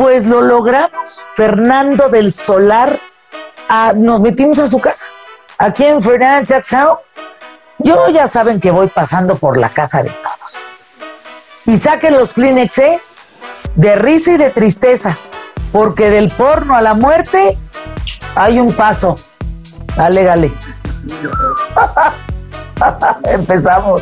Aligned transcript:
Pues 0.00 0.24
lo 0.24 0.40
logramos. 0.40 1.26
Fernando 1.34 2.08
del 2.08 2.32
Solar, 2.32 2.98
nos 3.96 4.22
metimos 4.22 4.58
a 4.58 4.66
su 4.66 4.78
casa, 4.78 5.04
aquí 5.58 5.84
en 5.84 6.00
Fernando 6.00 6.46
Jackson. 6.46 6.96
Yo 7.80 8.08
ya 8.08 8.26
saben 8.26 8.60
que 8.60 8.70
voy 8.70 8.88
pasando 8.88 9.36
por 9.36 9.58
la 9.58 9.68
casa 9.68 10.02
de 10.02 10.08
todos. 10.08 10.64
Y 11.66 11.76
saquen 11.76 12.14
los 12.14 12.32
Kleenex, 12.32 12.78
¿eh? 12.78 12.98
De 13.74 13.94
risa 13.96 14.32
y 14.32 14.36
de 14.38 14.48
tristeza. 14.48 15.18
Porque 15.70 16.08
del 16.08 16.30
porno 16.30 16.76
a 16.76 16.80
la 16.80 16.94
muerte 16.94 17.58
hay 18.36 18.58
un 18.58 18.72
paso. 18.72 19.16
Dale, 19.96 20.24
dale. 20.24 20.50
Empezamos. 23.24 24.00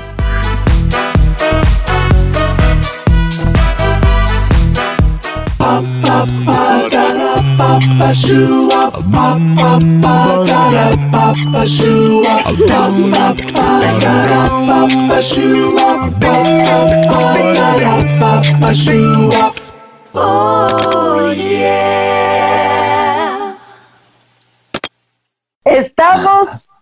Estamos 25.65 26.73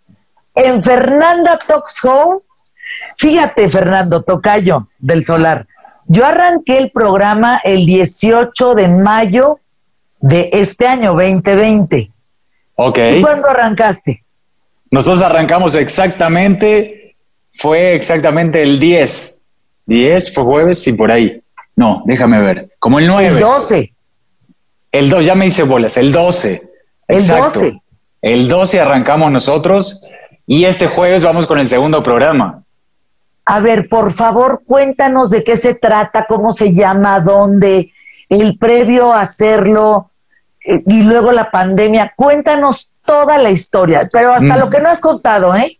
en 0.55 0.82
Fernanda 0.82 1.59
Talks 1.59 2.05
Home. 2.05 2.38
Fíjate, 3.18 3.68
Fernando 3.68 4.23
Tocayo 4.23 4.88
del 4.98 5.24
Solar. 5.24 5.66
Yo 6.09 6.24
arranqué 6.24 6.78
el 6.78 6.91
programa 6.91 7.60
el 7.65 7.87
18 7.87 8.74
de 8.74 8.88
mayo 8.88 9.60
de 10.20 10.51
este 10.52 10.87
año 10.87 11.12
2020. 11.12 12.10
Ok. 12.77 12.98
¿Y 13.18 13.23
cuándo 13.23 13.49
arrancaste? 13.49 14.24
Nosotros 14.90 15.23
arrancamos 15.23 15.74
exactamente, 15.74 17.16
fue 17.52 17.95
exactamente 17.95 18.62
el 18.62 18.79
10. 18.79 19.40
10 19.87 20.34
fue 20.34 20.45
jueves 20.45 20.87
y 20.87 20.93
por 20.93 21.10
ahí. 21.10 21.43
No, 21.74 22.02
déjame 22.07 22.40
ver. 22.40 22.71
Como 22.79 22.99
el 22.99 23.07
9. 23.07 23.29
El 23.29 23.40
12. 23.40 23.93
El 24.93 25.10
2, 25.10 25.24
ya 25.24 25.34
me 25.34 25.46
hice 25.46 25.62
bolas, 25.65 25.96
el 25.96 26.12
12. 26.12 26.62
El 27.09 27.27
12. 27.27 27.80
El 28.23 28.49
12 28.49 28.80
arrancamos 28.80 29.30
nosotros 29.30 30.01
y 30.46 30.65
este 30.65 30.87
jueves 30.87 31.23
vamos 31.23 31.46
con 31.46 31.59
el 31.59 31.68
segundo 31.68 32.02
programa. 32.02 32.65
A 33.47 33.61
ver, 33.61 33.89
por 33.89 34.13
favor, 34.13 34.63
cuéntanos 34.66 35.30
de 35.30 35.45
qué 35.45 35.57
se 35.57 35.75
trata, 35.75 36.27
cómo 36.29 36.51
se 36.51 36.75
llama, 36.75 37.21
dónde, 37.21 37.93
el 38.29 38.59
previo 38.59 39.13
a 39.13 39.21
hacerlo 39.21 40.11
eh, 40.65 40.83
y 40.87 41.02
luego 41.02 41.30
la 41.30 41.51
pandemia. 41.51 42.13
Cuéntanos 42.17 42.93
toda 43.05 43.39
la 43.39 43.51
historia, 43.51 44.09
pero 44.13 44.33
hasta 44.35 44.57
Mm. 44.57 44.59
lo 44.59 44.69
que 44.69 44.80
no 44.80 44.89
has 44.89 45.01
contado, 45.01 45.55
¿eh? 45.55 45.71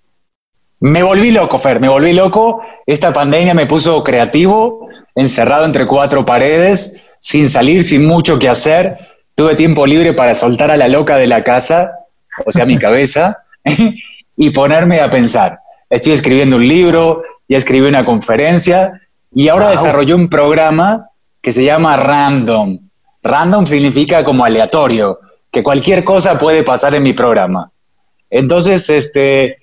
Me 0.79 1.03
volví 1.03 1.33
loco, 1.33 1.59
Fer, 1.59 1.81
me 1.81 1.89
volví 1.89 2.13
loco. 2.13 2.61
Esta 2.87 3.13
pandemia 3.13 3.53
me 3.55 3.67
puso 3.67 4.05
creativo, 4.05 4.89
encerrado 5.17 5.65
entre 5.65 5.87
cuatro 5.89 6.25
paredes, 6.25 7.03
sin 7.19 7.51
salir, 7.51 7.83
sin 7.83 8.07
mucho 8.07 8.39
que 8.39 8.49
hacer. 8.49 8.97
Tuve 9.35 9.57
tiempo 9.57 9.87
libre 9.87 10.13
para 10.13 10.35
soltar 10.37 10.71
a 10.71 10.77
la 10.77 10.87
loca 10.87 11.17
de 11.17 11.27
la 11.27 11.43
casa, 11.43 11.91
o 12.45 12.53
sea, 12.53 12.65
mi 12.65 12.79
cabeza, 12.87 13.39
y 14.37 14.51
ponerme 14.51 15.01
a 15.01 15.11
pensar. 15.11 15.59
Estoy 15.91 16.13
escribiendo 16.13 16.57
un 16.57 16.69
libro, 16.69 17.19
ya 17.49 17.59
escribí 17.59 17.87
una 17.89 18.05
conferencia 18.05 19.01
y 19.35 19.49
ahora 19.49 19.67
Wow. 19.67 19.77
desarrollé 19.77 20.15
un 20.15 20.29
programa 20.29 21.11
que 21.41 21.53
se 21.53 21.65
llama 21.65 21.97
Random. 21.97 22.79
Random 23.23 23.67
significa 23.67 24.25
como 24.25 24.45
aleatorio, 24.45 25.19
que 25.51 25.63
cualquier 25.63 26.05
cosa 26.05 26.39
puede 26.39 26.63
pasar 26.63 26.95
en 26.95 27.03
mi 27.03 27.13
programa. 27.13 27.71
Entonces, 28.31 28.89
este, 28.91 29.59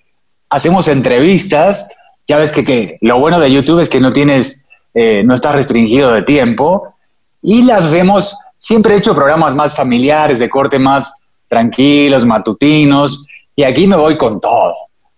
hacemos 0.50 0.88
entrevistas. 0.88 1.90
Ya 2.28 2.38
ves 2.38 2.52
que, 2.52 2.64
que 2.64 2.98
lo 3.02 3.20
bueno 3.20 3.40
de 3.40 3.52
YouTube 3.52 3.80
es 3.80 3.90
que 3.90 4.00
no 4.00 4.14
tienes, 4.14 4.66
eh, 4.94 5.24
no 5.26 5.34
estás 5.36 5.56
restringido 5.56 6.14
de 6.14 6.24
tiempo. 6.24 6.96
Y 7.42 7.64
las 7.64 7.84
hacemos, 7.86 8.38
siempre 8.56 8.94
he 8.94 8.98
hecho 8.98 9.14
programas 9.14 9.56
más 9.56 9.76
familiares, 9.76 10.40
de 10.40 10.50
corte 10.50 10.80
más 10.80 11.16
tranquilos, 11.50 12.26
matutinos. 12.26 13.26
Y 13.56 13.64
aquí 13.64 13.88
me 13.88 13.98
voy 13.98 14.18
con 14.18 14.40
todo. 14.40 14.74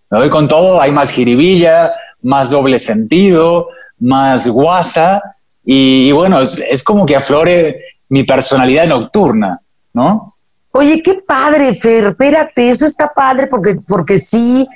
Me 0.09 0.19
voy 0.19 0.29
con 0.29 0.47
todo. 0.47 0.81
Hay 0.81 0.91
más 0.91 1.11
jiribilla, 1.11 1.93
más 2.25 2.49
doble 2.49 2.79
sentido, 2.79 3.69
más 3.99 4.47
guasa. 4.47 5.21
Y, 5.63 6.09
y 6.09 6.11
bueno, 6.11 6.41
es, 6.41 6.61
es 6.69 6.83
como 6.83 7.05
que 7.05 7.15
aflore 7.15 7.79
mi 8.09 8.23
personalidad 8.23 8.87
nocturna, 8.87 9.61
¿no? 9.93 10.27
Oye, 10.71 11.01
qué 11.01 11.15
padre, 11.25 11.73
Fer, 11.73 12.05
espérate, 12.07 12.69
eso 12.69 12.85
está 12.85 13.13
padre 13.13 13.47
porque, 13.47 13.75
porque 13.87 14.19
sí 14.19 14.67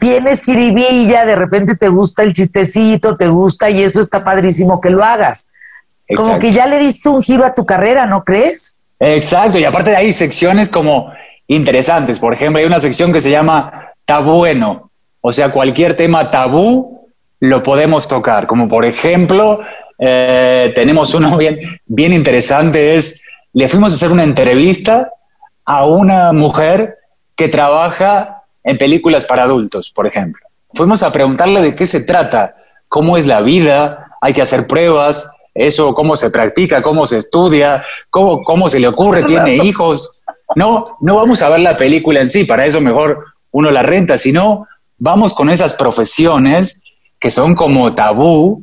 tienes 0.00 0.42
jiribilla, 0.42 1.24
de 1.24 1.36
repente 1.36 1.76
te 1.76 1.88
gusta 1.88 2.22
el 2.22 2.32
chistecito, 2.32 3.16
te 3.16 3.28
gusta 3.28 3.70
y 3.70 3.82
eso 3.82 4.00
está 4.00 4.24
padrísimo 4.24 4.80
que 4.80 4.90
lo 4.90 5.04
hagas. 5.04 5.48
Como 6.16 6.38
que 6.38 6.52
ya 6.52 6.66
le 6.66 6.78
diste 6.78 7.08
un 7.08 7.22
giro 7.22 7.44
a 7.44 7.54
tu 7.54 7.64
carrera, 7.64 8.06
¿no 8.06 8.24
crees? 8.24 8.78
Exacto, 8.98 9.58
y 9.58 9.64
aparte 9.64 9.94
hay 9.94 10.12
secciones 10.12 10.68
como 10.68 11.12
interesantes. 11.46 12.18
Por 12.18 12.34
ejemplo, 12.34 12.58
hay 12.60 12.66
una 12.66 12.80
sección 12.80 13.12
que 13.12 13.20
se 13.20 13.30
llama 13.30 13.92
Tabueno. 14.04 14.91
O 15.22 15.32
sea, 15.32 15.50
cualquier 15.50 15.96
tema 15.96 16.30
tabú 16.30 17.08
lo 17.40 17.62
podemos 17.62 18.06
tocar. 18.06 18.46
Como 18.46 18.68
por 18.68 18.84
ejemplo, 18.84 19.60
eh, 19.98 20.72
tenemos 20.74 21.14
uno 21.14 21.36
bien, 21.38 21.80
bien 21.86 22.12
interesante, 22.12 22.96
es, 22.96 23.22
le 23.54 23.68
fuimos 23.68 23.92
a 23.92 23.96
hacer 23.96 24.12
una 24.12 24.24
entrevista 24.24 25.10
a 25.64 25.86
una 25.86 26.32
mujer 26.32 26.98
que 27.36 27.48
trabaja 27.48 28.42
en 28.64 28.76
películas 28.76 29.24
para 29.24 29.44
adultos, 29.44 29.92
por 29.92 30.06
ejemplo. 30.06 30.46
Fuimos 30.74 31.02
a 31.02 31.12
preguntarle 31.12 31.62
de 31.62 31.74
qué 31.74 31.86
se 31.86 32.00
trata, 32.00 32.56
cómo 32.88 33.16
es 33.16 33.26
la 33.26 33.40
vida, 33.40 34.16
hay 34.20 34.32
que 34.32 34.42
hacer 34.42 34.66
pruebas, 34.66 35.30
eso, 35.54 35.94
cómo 35.94 36.16
se 36.16 36.30
practica, 36.30 36.82
cómo 36.82 37.06
se 37.06 37.18
estudia, 37.18 37.84
cómo, 38.10 38.42
cómo 38.42 38.68
se 38.68 38.80
le 38.80 38.88
ocurre, 38.88 39.22
tiene 39.22 39.56
hijos. 39.56 40.22
No, 40.56 40.84
no 41.00 41.16
vamos 41.16 41.42
a 41.42 41.48
ver 41.48 41.60
la 41.60 41.76
película 41.76 42.20
en 42.20 42.28
sí, 42.28 42.44
para 42.44 42.66
eso 42.66 42.80
mejor 42.80 43.24
uno 43.50 43.70
la 43.70 43.82
renta, 43.82 44.18
sino 44.18 44.66
vamos 45.02 45.34
con 45.34 45.50
esas 45.50 45.74
profesiones 45.74 46.80
que 47.18 47.28
son 47.28 47.56
como 47.56 47.92
tabú 47.92 48.62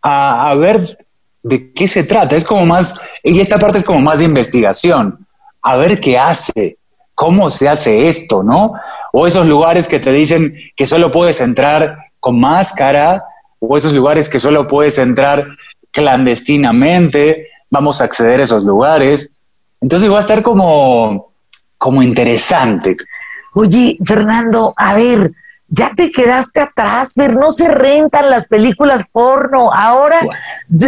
a, 0.00 0.48
a 0.48 0.54
ver 0.54 0.96
de 1.42 1.72
qué 1.72 1.88
se 1.88 2.04
trata. 2.04 2.36
Es 2.36 2.44
como 2.44 2.64
más, 2.64 3.00
y 3.24 3.40
esta 3.40 3.58
parte 3.58 3.78
es 3.78 3.84
como 3.84 3.98
más 3.98 4.20
de 4.20 4.26
investigación, 4.26 5.26
a 5.60 5.74
ver 5.74 5.98
qué 5.98 6.18
hace, 6.18 6.78
cómo 7.16 7.50
se 7.50 7.68
hace 7.68 8.08
esto, 8.08 8.44
¿no? 8.44 8.74
O 9.12 9.26
esos 9.26 9.48
lugares 9.48 9.88
que 9.88 9.98
te 9.98 10.12
dicen 10.12 10.54
que 10.76 10.86
solo 10.86 11.10
puedes 11.10 11.40
entrar 11.40 11.98
con 12.20 12.38
máscara, 12.38 13.24
o 13.58 13.76
esos 13.76 13.92
lugares 13.92 14.28
que 14.28 14.38
solo 14.38 14.68
puedes 14.68 14.98
entrar 14.98 15.48
clandestinamente, 15.90 17.48
vamos 17.72 18.00
a 18.00 18.04
acceder 18.04 18.40
a 18.40 18.44
esos 18.44 18.62
lugares. 18.62 19.36
Entonces 19.80 20.08
va 20.12 20.18
a 20.18 20.20
estar 20.20 20.44
como, 20.44 21.22
como 21.76 22.02
interesante. 22.04 22.96
Oye, 23.54 23.98
Fernando, 24.04 24.72
a 24.76 24.94
ver, 24.94 25.32
ya 25.68 25.90
te 25.96 26.12
quedaste 26.12 26.60
atrás, 26.60 27.14
Fer, 27.14 27.36
no 27.36 27.50
se 27.50 27.68
rentan 27.68 28.30
las 28.30 28.46
películas 28.46 29.02
porno, 29.10 29.72
ahora 29.72 30.20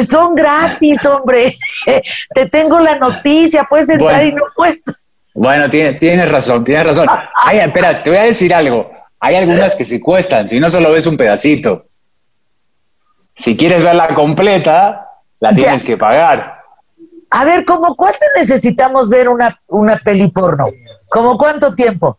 son 0.06 0.34
gratis, 0.34 1.04
hombre. 1.06 1.56
te 2.34 2.46
tengo 2.48 2.78
la 2.80 2.96
noticia, 2.96 3.64
puedes 3.68 3.88
entrar 3.88 4.14
Bueno. 4.22 4.28
y 4.28 4.32
no 4.32 4.42
cuesta. 4.54 4.92
Bueno, 5.34 5.68
tiene- 5.68 5.94
tienes 5.94 6.30
razón, 6.30 6.64
tienes 6.64 6.86
razón. 6.86 7.06
Ay, 7.44 7.58
espera, 7.58 8.02
te 8.02 8.10
voy 8.10 8.18
a 8.18 8.22
decir 8.24 8.54
algo. 8.54 8.90
Hay 9.20 9.34
algunas 9.34 9.74
que 9.74 9.84
sí 9.84 9.98
cuestan, 10.00 10.46
si 10.48 10.60
no 10.60 10.70
solo 10.70 10.92
ves 10.92 11.06
un 11.06 11.16
pedacito. 11.16 11.86
Si 13.34 13.56
quieres 13.56 13.82
verla 13.82 14.08
completa, 14.14 15.08
la 15.40 15.50
Ya. 15.50 15.56
tienes 15.56 15.84
que 15.84 15.96
pagar. 15.96 16.56
A 17.30 17.44
ver, 17.44 17.64
¿cómo 17.64 17.94
cuánto 17.94 18.18
necesitamos 18.36 19.08
ver 19.08 19.28
una, 19.28 19.60
una 19.66 19.98
peli 19.98 20.28
porno? 20.28 20.66
¿Cómo 21.10 21.36
cuánto 21.36 21.74
tiempo? 21.74 22.18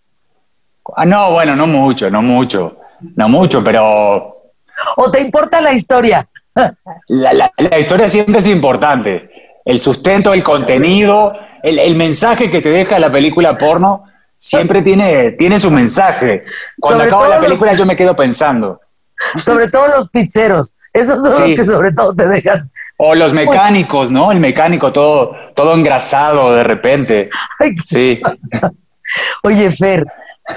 Ah, 0.96 1.06
no, 1.06 1.32
bueno, 1.32 1.56
no 1.56 1.68
mucho, 1.68 2.10
no 2.10 2.22
mucho, 2.22 2.78
no 3.16 3.30
mucho, 3.30 3.64
pero 3.64 4.36
¿O 4.98 5.12
te 5.12 5.20
importa 5.22 5.62
la 5.62 5.74
historia? 5.74 6.28
la, 7.10 7.34
la- 7.34 7.52
la 7.58 7.80
historia 7.80 8.10
siempre 8.10 8.40
es 8.40 8.48
importante. 8.48 9.30
El 9.66 9.80
sustento, 9.80 10.34
el 10.34 10.44
contenido, 10.44 11.34
el, 11.64 11.80
el 11.80 11.96
mensaje 11.96 12.50
que 12.50 12.62
te 12.62 12.70
deja 12.70 12.98
la 13.00 13.12
película 13.12 13.58
porno, 13.58 14.06
siempre 14.38 14.82
tiene, 14.82 15.32
tiene 15.32 15.60
su 15.60 15.70
mensaje. 15.70 16.44
Cuando 16.80 17.04
Sobre 17.04 17.12
todo 17.12 17.28
la 17.30 17.36
los- 17.38 17.46
película 17.46 17.74
yo 17.74 17.86
me 17.86 17.96
quedo 17.98 18.16
pensando. 18.16 18.80
Sobre 19.38 19.68
todo 19.70 19.88
los 19.90 20.10
pizzeros. 20.10 20.76
Esos 20.94 21.22
son 21.22 21.32
los 21.42 21.52
que 21.54 21.64
sobre 21.64 21.92
todo 21.92 22.16
te 22.16 22.26
dejan. 22.28 22.72
O 22.98 23.14
los 23.16 23.32
mecánicos, 23.34 24.10
¿no? 24.12 24.32
El 24.32 24.40
mecánico 24.40 24.92
todo, 24.94 25.36
todo 25.56 25.74
engrasado 25.76 26.56
de 26.56 26.64
repente. 26.64 27.30
Ay, 27.60 27.72
Sí. 27.84 28.22
Oye, 29.44 29.72
Fer, 29.72 30.06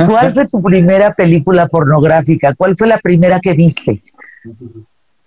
¿cuál 0.07 0.33
fue 0.33 0.47
tu 0.47 0.63
primera 0.63 1.15
película 1.15 1.69
pornográfica? 1.69 2.55
¿Cuál 2.55 2.77
fue 2.77 2.89
la 2.89 2.99
primera 2.99 3.41
que 3.41 3.55
viste? 3.55 4.03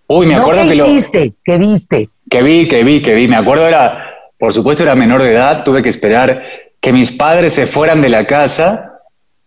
Uy, 0.08 0.28
me 0.28 0.36
no 0.36 0.42
acuerdo 0.42 0.64
que 0.64 0.70
que 0.70 0.76
lo 0.76 0.88
hiciste, 0.88 1.34
que 1.44 1.58
viste. 1.58 2.10
que 2.30 2.44
vi, 2.44 2.68
que 2.68 2.84
vi, 2.84 3.02
que 3.02 3.16
vi. 3.16 3.28
Me 3.28 3.38
acuerdo 3.38 3.68
era 3.68 4.06
por 4.38 4.54
supuesto 4.54 4.84
era 4.84 4.96
menor 4.96 5.24
de 5.24 5.32
edad, 5.32 5.64
tuve 5.64 5.82
que 5.82 5.90
esperar 5.90 6.44
que 6.80 6.94
mis 6.94 7.12
padres 7.12 7.54
se 7.54 7.66
fueran 7.66 8.02
de 8.02 8.10
la 8.10 8.28
casa 8.28 9.00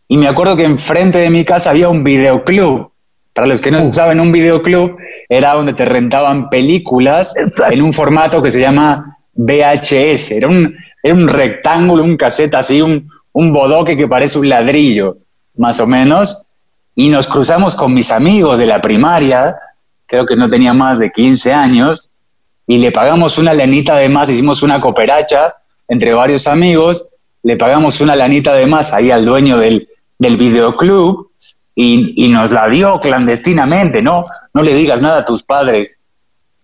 y 0.09 0.17
me 0.17 0.29
acuerdo 0.29 0.57
que 0.57 0.65
enfrente 0.65 1.19
de 1.19 1.31
mi 1.31 1.45
casa 1.45 1.71
había 1.71 1.89
un 1.89 2.03
videoclub. 2.03 2.91
Para 3.33 3.47
los 3.47 3.61
que 3.61 3.71
no 3.71 3.85
uh. 3.85 3.93
saben, 3.93 4.19
un 4.19 4.33
videoclub 4.33 4.97
era 5.29 5.53
donde 5.53 5.75
te 5.75 5.85
rentaban 5.85 6.49
películas 6.49 7.35
en 7.71 7.83
un 7.83 7.93
formato 7.93 8.43
que 8.43 8.51
se 8.51 8.61
llama 8.61 9.19
VHS. 9.35 10.33
Era 10.33 10.49
un, 10.49 10.75
era 11.03 11.15
un 11.15 11.29
rectángulo, 11.29 12.03
un 12.03 12.17
cassette 12.17 12.55
así, 12.55 12.81
un, 12.81 13.09
un 13.33 13.53
bodoque 13.53 13.97
que 13.97 14.09
parece 14.09 14.39
un 14.39 14.49
ladrillo, 14.49 15.19
más 15.57 15.81
o 15.81 15.87
menos. 15.87 16.47
Y 16.95 17.09
nos 17.09 17.27
cruzamos 17.27 17.75
con 17.75 17.95
mis 17.95 18.11
amigos 18.11 18.59
de 18.59 18.67
la 18.67 18.81
primaria, 18.81 19.57
creo 20.07 20.27
que 20.27 20.37
no 20.37 20.49
tenía 20.49 20.73
más 20.73 20.99
de 20.99 21.13
15 21.13 21.53
años, 21.53 22.13
y 22.67 22.79
le 22.79 22.93
pagamos 22.93 23.39
una 23.39 23.55
lanita 23.55 23.97
de 23.97 24.09
más, 24.09 24.29
hicimos 24.29 24.63
una 24.63 24.81
cooperacha 24.81 25.55
entre 25.89 26.13
varios 26.13 26.47
amigos, 26.47 27.09
le 27.43 27.57
pagamos 27.57 28.01
una 28.01 28.15
lanita 28.15 28.53
de 28.55 28.67
más 28.67 28.93
ahí 28.93 29.11
al 29.11 29.25
dueño 29.25 29.59
del, 29.59 29.89
del 30.19 30.37
videoclub 30.37 31.31
y, 31.75 32.25
y, 32.25 32.29
nos 32.29 32.51
la 32.51 32.69
dio 32.69 32.99
clandestinamente, 33.01 34.03
¿no? 34.03 34.23
No 34.53 34.63
le 34.63 34.75
digas 34.75 35.01
nada 35.01 35.19
a 35.19 35.25
tus 35.25 35.43
padres. 35.45 36.01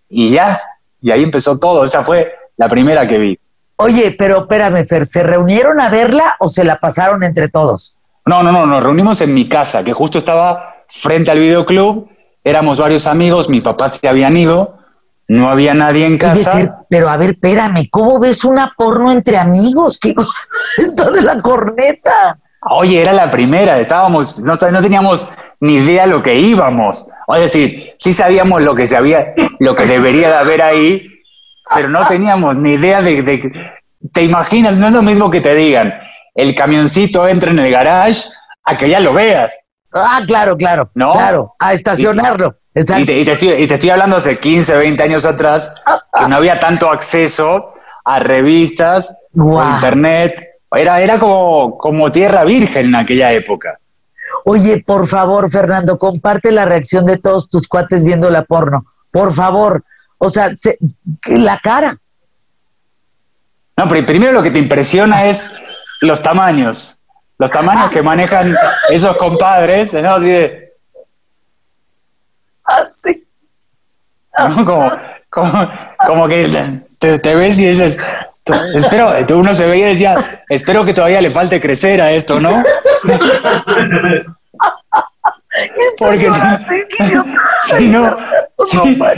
Y 0.09 0.29
ya, 0.29 0.61
y 1.01 1.11
ahí 1.11 1.23
empezó 1.23 1.57
todo, 1.57 1.85
esa 1.85 2.03
fue 2.03 2.33
la 2.57 2.69
primera 2.69 3.07
que 3.07 3.17
vi. 3.17 3.39
Oye, 3.77 4.15
pero 4.17 4.41
espérame, 4.41 4.85
Fer, 4.85 5.05
¿se 5.05 5.23
reunieron 5.23 5.81
a 5.81 5.89
verla 5.89 6.35
o 6.39 6.49
se 6.49 6.63
la 6.63 6.79
pasaron 6.79 7.23
entre 7.23 7.49
todos? 7.49 7.95
No, 8.25 8.41
no, 8.41 8.51
no, 8.51 8.65
nos 8.65 8.81
reunimos 8.81 9.21
en 9.21 9.33
mi 9.33 9.47
casa, 9.47 9.83
que 9.83 9.93
justo 9.93 10.17
estaba 10.17 10.75
frente 10.87 11.31
al 11.31 11.39
videoclub, 11.39 12.09
éramos 12.43 12.79
varios 12.79 13.05
amigos, 13.05 13.49
mi 13.49 13.61
papá 13.61 13.89
se 13.89 14.07
habían 14.07 14.37
ido, 14.37 14.77
no 15.27 15.49
había 15.49 15.73
nadie 15.73 16.05
en 16.05 16.17
casa. 16.17 16.85
pero 16.89 17.09
a 17.09 17.17
ver, 17.17 17.31
espérame, 17.31 17.89
¿cómo 17.89 18.19
ves 18.19 18.45
una 18.45 18.73
porno 18.77 19.11
entre 19.11 19.37
amigos? 19.37 19.99
¿Qué 19.99 20.15
esto 20.77 21.11
de 21.11 21.21
la 21.21 21.41
corneta? 21.41 22.37
Oye, 22.61 23.01
era 23.01 23.13
la 23.13 23.29
primera, 23.29 23.79
estábamos, 23.79 24.39
no, 24.39 24.55
no 24.55 24.81
teníamos 24.81 25.29
ni 25.59 25.75
idea 25.75 26.07
lo 26.07 26.23
que 26.23 26.35
íbamos. 26.35 27.05
Es 27.27 27.41
decir, 27.41 27.95
sí 27.97 28.13
sabíamos 28.13 28.61
lo 28.61 28.75
que 28.75 28.87
se 28.87 28.95
había, 28.95 29.33
lo 29.59 29.75
que 29.75 29.85
debería 29.85 30.29
de 30.29 30.35
haber 30.35 30.61
ahí, 30.61 31.14
pero 31.73 31.89
no 31.89 32.05
teníamos 32.07 32.55
ni 32.55 32.73
idea 32.73 33.01
de, 33.01 33.21
de, 33.21 33.51
te 34.13 34.23
imaginas, 34.23 34.77
no 34.77 34.87
es 34.87 34.93
lo 34.93 35.01
mismo 35.01 35.31
que 35.31 35.41
te 35.41 35.55
digan, 35.55 35.93
el 36.33 36.53
camioncito 36.55 37.27
entra 37.27 37.51
en 37.51 37.59
el 37.59 37.71
garage 37.71 38.27
a 38.63 38.77
que 38.77 38.89
ya 38.89 38.99
lo 38.99 39.13
veas. 39.13 39.53
Ah, 39.93 40.21
claro, 40.27 40.57
claro. 40.57 40.89
¿No? 40.93 41.13
Claro, 41.13 41.55
a 41.59 41.73
estacionarlo. 41.73 42.55
Y, 42.73 43.05
te, 43.05 43.31
estoy, 43.31 43.51
y, 43.51 43.67
te, 43.67 43.75
estoy, 43.75 43.89
hablando 43.89 44.17
hace 44.17 44.37
15, 44.37 44.75
20 44.75 45.01
años 45.01 45.25
atrás, 45.25 45.73
que 46.13 46.27
no 46.27 46.35
había 46.35 46.59
tanto 46.59 46.91
acceso 46.91 47.73
a 48.03 48.19
revistas 48.19 49.15
o 49.33 49.63
internet 49.63 50.55
era, 50.75 50.99
era 51.01 51.17
como, 51.17 51.77
como 51.77 52.11
tierra 52.11 52.43
virgen 52.43 52.87
en 52.87 52.95
aquella 52.95 53.31
época. 53.31 53.79
Oye, 54.43 54.83
por 54.85 55.07
favor, 55.07 55.49
Fernando, 55.49 55.97
comparte 55.97 56.51
la 56.51 56.65
reacción 56.65 57.05
de 57.05 57.17
todos 57.17 57.49
tus 57.49 57.67
cuates 57.67 58.03
viendo 58.03 58.29
la 58.29 58.43
porno. 58.43 58.85
Por 59.11 59.33
favor. 59.33 59.83
O 60.17 60.29
sea, 60.29 60.51
la 61.27 61.59
cara. 61.59 61.97
No, 63.77 63.89
pero 63.89 64.05
primero 64.05 64.31
lo 64.31 64.43
que 64.43 64.51
te 64.51 64.59
impresiona 64.59 65.25
es 65.25 65.53
los 66.01 66.21
tamaños. 66.21 66.99
Los 67.37 67.51
tamaños 67.51 67.91
que 67.91 68.01
manejan 68.01 68.55
esos 68.89 69.17
compadres, 69.17 69.93
¿no? 69.93 70.15
Así 70.15 70.27
de. 70.27 70.73
Así. 72.63 73.27
Como, 74.37 74.91
como, 75.29 75.71
como, 76.05 76.27
que 76.27 76.81
te, 76.99 77.19
te 77.19 77.35
ves 77.35 77.57
y 77.57 77.67
dices, 77.67 77.97
Espero, 78.75 79.11
uno 79.37 79.55
se 79.55 79.65
veía 79.65 79.87
y 79.87 79.91
decía, 79.91 80.15
espero 80.49 80.85
que 80.85 80.93
todavía 80.93 81.19
le 81.19 81.31
falte 81.31 81.59
crecer 81.59 81.99
a 81.99 82.11
esto, 82.11 82.39
¿no? 82.39 82.51
Porque 85.97 86.29
si, 87.77 87.87
no, 87.87 88.17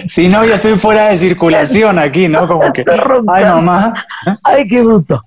si, 0.07 0.27
no, 0.27 0.45
ya 0.45 0.55
estoy 0.55 0.77
fuera 0.77 1.09
de 1.09 1.17
circulación 1.17 1.99
aquí, 1.99 2.27
¿no? 2.27 2.47
Como 2.47 2.71
que, 2.71 2.85
ay, 3.27 3.43
mamá. 3.45 3.93
Ay, 4.43 4.67
qué 4.67 4.81
bruto. 4.81 5.21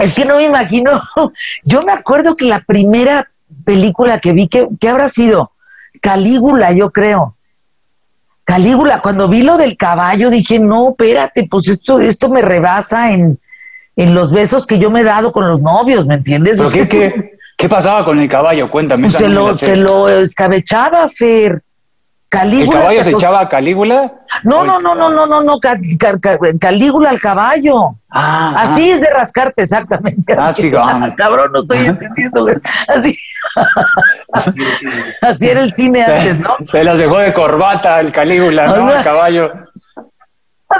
Es 0.00 0.14
que 0.14 0.24
no 0.24 0.36
me 0.36 0.44
imagino. 0.44 1.00
Yo 1.64 1.82
me 1.82 1.92
acuerdo 1.92 2.36
que 2.36 2.44
la 2.44 2.60
primera 2.60 3.30
película 3.64 4.18
que 4.18 4.32
vi, 4.32 4.48
¿qué, 4.48 4.68
qué 4.80 4.88
habrá 4.88 5.08
sido? 5.08 5.52
Calígula, 6.00 6.72
yo 6.72 6.90
creo. 6.90 7.36
Calígula, 8.44 9.00
cuando 9.00 9.28
vi 9.28 9.42
lo 9.42 9.56
del 9.56 9.76
caballo, 9.76 10.30
dije, 10.30 10.58
no, 10.58 10.90
espérate, 10.90 11.46
pues 11.48 11.68
esto, 11.68 12.00
esto 12.00 12.28
me 12.28 12.42
rebasa 12.42 13.12
en, 13.12 13.38
en 13.96 14.14
los 14.14 14.32
besos 14.32 14.66
que 14.66 14.78
yo 14.78 14.90
me 14.90 15.00
he 15.00 15.04
dado 15.04 15.32
con 15.32 15.46
los 15.46 15.62
novios, 15.62 16.06
¿me 16.06 16.16
entiendes? 16.16 16.60
qué, 16.90 17.38
qué, 17.62 17.68
pasaba 17.68 18.04
con 18.04 18.18
el 18.18 18.28
caballo? 18.28 18.70
Cuéntame. 18.70 19.08
Pues 19.08 19.14
se, 19.14 19.28
lo, 19.28 19.54
se 19.54 19.76
lo 19.76 20.08
escabechaba, 20.08 21.08
Fer. 21.08 21.62
Calígula. 22.32 22.78
¿El 22.78 22.82
caballo 22.82 23.04
se, 23.04 23.10
echaba 23.10 23.40
a 23.40 23.48
Calígula? 23.48 24.10
No, 24.42 24.64
no, 24.64 24.80
no, 24.80 24.94
no, 24.94 25.10
no, 25.10 25.26
no, 25.26 25.42
no, 25.42 25.60
Calígula 26.58 27.10
al 27.10 27.20
caballo. 27.20 27.96
Ah, 28.08 28.54
Así 28.56 28.90
ah. 28.90 28.94
es 28.94 29.00
de 29.02 29.10
rascarte, 29.10 29.62
exactamente. 29.62 30.34
Ah, 30.38 30.50
sí, 30.50 30.70
cabrón, 30.70 31.52
no 31.52 31.60
estoy 31.60 31.84
entendiendo. 31.84 32.46
Así. 32.88 33.14
Así 35.20 35.46
era 35.46 35.60
el 35.60 35.74
cine 35.74 36.04
antes, 36.04 36.40
¿no? 36.40 36.56
Se 36.64 36.82
las 36.82 36.96
dejó 36.96 37.18
de 37.18 37.34
corbata 37.34 38.00
el 38.00 38.10
Calígula, 38.12 38.66
¿no? 38.66 38.90
El 38.90 39.04
caballo. 39.04 39.52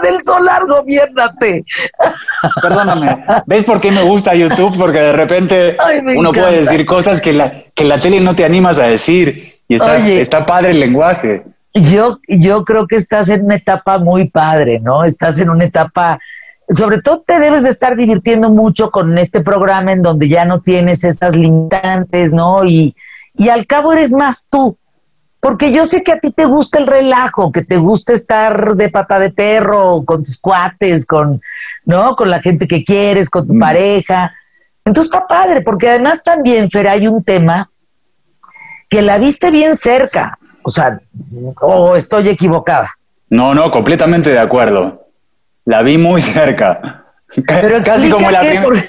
Del 0.03 0.23
solar, 0.23 0.63
gobiernate. 0.67 1.65
Perdóname. 2.61 3.25
¿Ves 3.47 3.65
por 3.65 3.81
qué 3.81 3.91
me 3.91 4.03
gusta 4.03 4.35
YouTube? 4.35 4.77
Porque 4.79 4.99
de 4.99 5.13
repente 5.13 5.77
uno 6.17 6.33
puede 6.33 6.61
decir 6.61 6.87
cosas 6.87 7.21
que 7.21 7.33
la, 7.33 7.65
que 7.75 7.85
la 7.85 7.99
tele 7.99 8.21
no 8.21 8.35
te 8.35 8.45
animas 8.45 8.79
a 8.79 8.85
decir. 8.85 9.61
Y 9.69 9.77
está, 9.77 9.97
está 10.07 10.45
padre 10.47 10.71
el 10.71 10.81
lenguaje. 10.81 11.45
Yo, 11.75 12.19
yo 12.29 12.65
creo 12.65 12.87
que 12.87 12.97
estás 12.97 13.29
en 13.31 13.45
una 13.45 13.57
etapa 13.57 13.99
muy 13.99 14.29
padre, 14.29 14.81
¿no? 14.81 15.05
Estás 15.05 15.39
en 15.39 15.49
una 15.49 15.65
etapa 15.65 16.19
sobre 16.69 17.03
todo 17.03 17.23
te 17.27 17.39
debes 17.39 17.65
de 17.65 17.71
estar 17.71 17.97
divirtiendo 17.97 18.49
mucho 18.49 18.91
con 18.91 19.19
este 19.19 19.43
programa 19.43 19.93
en 19.93 20.03
donde 20.03 20.29
ya 20.29 20.45
no 20.45 20.61
tienes 20.61 21.05
esas 21.05 21.37
limitantes, 21.37 22.33
¿no? 22.33 22.65
Y, 22.65 22.95
y 23.35 23.49
al 23.49 23.67
cabo 23.67 23.93
eres 23.93 24.13
más 24.13 24.47
tú. 24.51 24.77
Porque 25.43 25.73
yo 25.73 25.85
sé 25.87 26.05
que 26.05 26.13
a 26.13 26.21
ti 26.21 26.31
te 26.31 26.45
gusta 26.45 26.79
el 26.79 26.87
relajo, 26.87 27.51
que 27.51 27.65
te 27.65 27.77
gusta 27.77 28.13
estar 28.13 28.77
de 28.77 28.89
pata 28.91 29.19
de 29.19 29.31
perro 29.31 30.05
con 30.05 30.23
tus 30.23 30.39
cuates, 30.39 31.05
con, 31.05 31.43
¿no? 31.85 32.15
Con 32.15 32.31
la 32.31 32.41
gente 32.41 32.69
que 32.69 32.85
quieres, 32.85 33.29
con 33.29 33.49
tu 33.49 33.55
mm. 33.55 33.59
pareja. 33.59 34.33
Entonces 34.85 35.13
está 35.13 35.27
padre, 35.27 35.63
porque 35.63 35.89
además 35.89 36.23
también, 36.23 36.71
Fer, 36.71 36.87
hay 36.87 37.09
un 37.09 37.25
tema 37.25 37.69
que 38.89 39.03
la 39.03 39.19
viste 39.19 39.51
bien 39.51 39.75
cerca. 39.75 40.39
O 40.63 40.71
sea, 40.71 41.01
o 41.61 41.97
estoy 41.97 42.29
equivocada. 42.29 42.97
No, 43.29 43.53
no, 43.53 43.69
completamente 43.73 44.31
de 44.31 44.39
acuerdo. 44.39 45.09
La 45.65 45.83
vi 45.83 45.99
muy 45.99 46.23
cerca. 46.23 47.05
casi, 47.85 48.09
como 48.11 48.31
la 48.31 48.43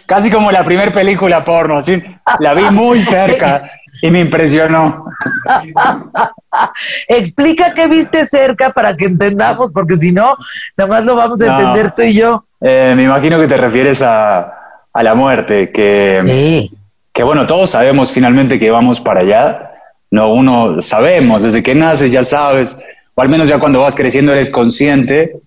casi 0.05 0.29
como 0.29 0.51
la 0.51 0.63
primera 0.63 0.91
película 0.91 1.43
porno, 1.43 1.81
¿sí? 1.81 1.99
la 2.37 2.53
vi 2.53 2.69
muy 2.69 3.01
cerca 3.01 3.63
y 4.03 4.11
me 4.11 4.19
impresionó. 4.19 5.05
Explica 7.07 7.73
qué 7.73 7.87
viste 7.87 8.27
cerca 8.27 8.71
para 8.71 8.95
que 8.95 9.05
entendamos, 9.05 9.71
porque 9.71 9.95
si 9.95 10.11
no, 10.11 10.35
nada 10.77 10.89
más 10.89 11.05
lo 11.05 11.15
vamos 11.15 11.41
a 11.41 11.47
entender 11.47 11.95
tú 11.95 12.03
y 12.03 12.13
yo. 12.13 12.45
Eh, 12.61 12.93
me 12.95 13.05
imagino 13.05 13.39
que 13.39 13.47
te 13.47 13.57
refieres 13.57 14.01
a, 14.01 14.53
a 14.93 15.03
la 15.03 15.15
muerte, 15.15 15.71
que, 15.71 16.69
que 17.11 17.23
bueno, 17.23 17.47
todos 17.47 17.69
sabemos 17.69 18.11
finalmente 18.11 18.59
que 18.59 18.69
vamos 18.69 18.99
para 18.99 19.21
allá. 19.21 19.71
No, 20.11 20.33
uno 20.33 20.81
sabemos, 20.81 21.41
desde 21.41 21.63
que 21.63 21.73
naces 21.73 22.11
ya 22.11 22.23
sabes, 22.23 22.85
o 23.15 23.21
al 23.21 23.29
menos 23.29 23.47
ya 23.47 23.57
cuando 23.57 23.79
vas 23.79 23.95
creciendo 23.95 24.33
eres 24.33 24.51
consciente 24.51 25.39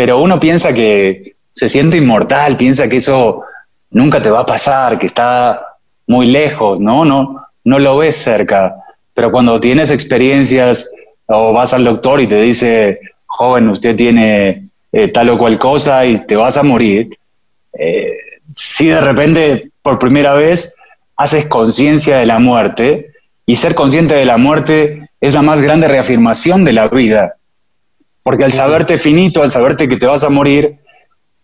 pero 0.00 0.20
uno 0.20 0.40
piensa 0.40 0.72
que 0.72 1.36
se 1.52 1.68
siente 1.68 1.96
inmortal, 1.96 2.56
piensa 2.56 2.88
que 2.88 2.96
eso 2.96 3.42
nunca 3.90 4.22
te 4.22 4.30
va 4.30 4.40
a 4.40 4.46
pasar, 4.46 4.98
que 4.98 5.04
está 5.04 5.76
muy 6.06 6.26
lejos, 6.26 6.80
¿no? 6.80 7.04
No, 7.04 7.44
no 7.64 7.78
lo 7.78 7.98
ves 7.98 8.16
cerca. 8.16 8.74
Pero 9.14 9.30
cuando 9.30 9.60
tienes 9.60 9.90
experiencias 9.90 10.90
o 11.26 11.52
vas 11.52 11.74
al 11.74 11.84
doctor 11.84 12.20
y 12.20 12.26
te 12.26 12.40
dice, 12.40 13.00
joven, 13.26 13.68
usted 13.68 13.96
tiene 13.96 14.68
eh, 14.92 15.08
tal 15.08 15.30
o 15.30 15.38
cual 15.38 15.58
cosa 15.58 16.04
y 16.06 16.18
te 16.26 16.36
vas 16.36 16.56
a 16.56 16.62
morir, 16.62 17.16
eh, 17.72 18.12
si 18.40 18.86
de 18.86 19.00
repente 19.00 19.70
por 19.82 19.98
primera 19.98 20.34
vez 20.34 20.74
haces 21.16 21.46
conciencia 21.46 22.18
de 22.18 22.26
la 22.26 22.38
muerte, 22.38 23.10
y 23.50 23.56
ser 23.56 23.74
consciente 23.74 24.14
de 24.14 24.24
la 24.24 24.36
muerte 24.36 25.10
es 25.20 25.34
la 25.34 25.42
más 25.42 25.60
grande 25.60 25.88
reafirmación 25.88 26.64
de 26.64 26.72
la 26.72 26.86
vida. 26.86 27.34
Porque 28.22 28.44
al 28.44 28.52
saberte 28.52 28.96
finito, 28.96 29.42
al 29.42 29.50
saberte 29.50 29.88
que 29.88 29.96
te 29.96 30.06
vas 30.06 30.22
a 30.22 30.28
morir, 30.28 30.76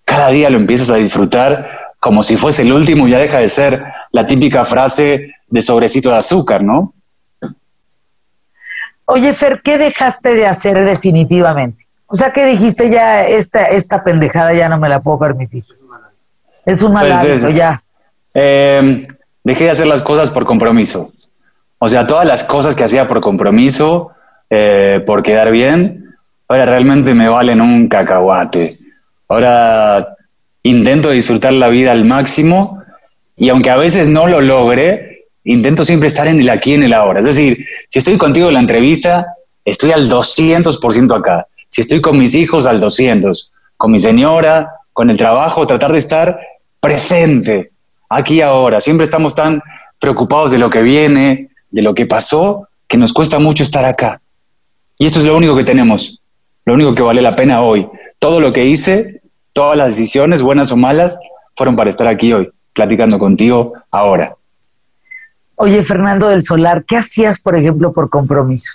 cada 0.04 0.30
día 0.30 0.48
lo 0.48 0.56
empiezas 0.56 0.88
a 0.90 0.94
disfrutar 0.94 1.68
como 1.98 2.22
si 2.22 2.36
fuese 2.36 2.62
el 2.62 2.72
último 2.72 3.08
y 3.08 3.10
ya 3.10 3.18
deja 3.18 3.40
de 3.40 3.48
ser 3.48 3.82
la 4.12 4.24
típica 4.24 4.64
frase 4.64 5.34
de 5.48 5.62
sobrecito 5.62 6.10
de 6.10 6.16
azúcar, 6.16 6.62
¿no? 6.62 6.94
Oye, 9.04 9.32
Fer, 9.32 9.60
¿qué 9.62 9.78
dejaste 9.78 10.34
de 10.34 10.46
hacer 10.46 10.84
definitivamente? 10.84 11.84
O 12.06 12.16
sea 12.16 12.32
que 12.32 12.44
dijiste 12.46 12.90
ya, 12.90 13.24
esta, 13.26 13.66
esta 13.66 14.02
pendejada 14.02 14.52
ya 14.52 14.68
no 14.68 14.78
me 14.78 14.88
la 14.88 15.00
puedo 15.00 15.18
permitir. 15.18 15.64
Es 16.64 16.82
un 16.82 16.92
mal 16.92 17.06
pues 17.08 17.54
ya. 17.54 17.82
Eh, 18.34 19.06
dejé 19.44 19.64
de 19.64 19.70
hacer 19.70 19.86
las 19.86 20.02
cosas 20.02 20.30
por 20.30 20.44
compromiso. 20.44 21.12
O 21.78 21.88
sea, 21.88 22.06
todas 22.06 22.26
las 22.26 22.42
cosas 22.44 22.74
que 22.74 22.84
hacía 22.84 23.06
por 23.06 23.20
compromiso, 23.20 24.10
eh, 24.50 25.02
por 25.06 25.22
quedar 25.22 25.50
bien, 25.50 26.16
ahora 26.48 26.66
realmente 26.66 27.14
me 27.14 27.28
valen 27.28 27.60
un 27.60 27.88
cacahuate. 27.88 28.78
Ahora 29.28 30.16
intento 30.62 31.10
disfrutar 31.10 31.52
la 31.52 31.68
vida 31.68 31.92
al 31.92 32.04
máximo 32.04 32.82
y 33.36 33.50
aunque 33.50 33.70
a 33.70 33.76
veces 33.76 34.08
no 34.08 34.26
lo 34.26 34.40
logre, 34.40 35.15
intento 35.46 35.84
siempre 35.84 36.08
estar 36.08 36.26
en 36.28 36.40
el 36.40 36.48
aquí, 36.50 36.74
en 36.74 36.82
el 36.82 36.92
ahora. 36.92 37.20
Es 37.20 37.26
decir, 37.26 37.66
si 37.88 37.98
estoy 37.98 38.18
contigo 38.18 38.48
en 38.48 38.54
la 38.54 38.60
entrevista, 38.60 39.26
estoy 39.64 39.92
al 39.92 40.10
200% 40.10 41.18
acá. 41.18 41.46
Si 41.68 41.80
estoy 41.80 42.00
con 42.00 42.18
mis 42.18 42.34
hijos, 42.34 42.66
al 42.66 42.80
200%. 42.80 43.50
Con 43.76 43.92
mi 43.92 43.98
señora, 43.98 44.70
con 44.92 45.10
el 45.10 45.16
trabajo, 45.16 45.66
tratar 45.66 45.92
de 45.92 45.98
estar 45.98 46.40
presente, 46.80 47.72
aquí 48.08 48.40
ahora. 48.40 48.80
Siempre 48.80 49.04
estamos 49.04 49.34
tan 49.34 49.62
preocupados 50.00 50.52
de 50.52 50.58
lo 50.58 50.70
que 50.70 50.82
viene, 50.82 51.50
de 51.70 51.82
lo 51.82 51.94
que 51.94 52.06
pasó, 52.06 52.68
que 52.88 52.96
nos 52.96 53.12
cuesta 53.12 53.38
mucho 53.38 53.62
estar 53.62 53.84
acá. 53.84 54.20
Y 54.98 55.06
esto 55.06 55.18
es 55.18 55.26
lo 55.26 55.36
único 55.36 55.56
que 55.56 55.64
tenemos, 55.64 56.22
lo 56.64 56.74
único 56.74 56.94
que 56.94 57.02
vale 57.02 57.20
la 57.20 57.36
pena 57.36 57.60
hoy. 57.60 57.86
Todo 58.18 58.40
lo 58.40 58.52
que 58.52 58.64
hice, 58.64 59.20
todas 59.52 59.76
las 59.76 59.88
decisiones, 59.88 60.42
buenas 60.42 60.72
o 60.72 60.76
malas, 60.76 61.18
fueron 61.54 61.76
para 61.76 61.90
estar 61.90 62.06
aquí 62.08 62.32
hoy, 62.32 62.50
platicando 62.72 63.18
contigo 63.18 63.74
ahora. 63.90 64.36
Oye, 65.56 65.82
Fernando 65.82 66.28
del 66.28 66.42
Solar, 66.42 66.84
¿qué 66.84 66.98
hacías, 66.98 67.40
por 67.40 67.56
ejemplo, 67.56 67.92
por 67.92 68.10
compromiso? 68.10 68.74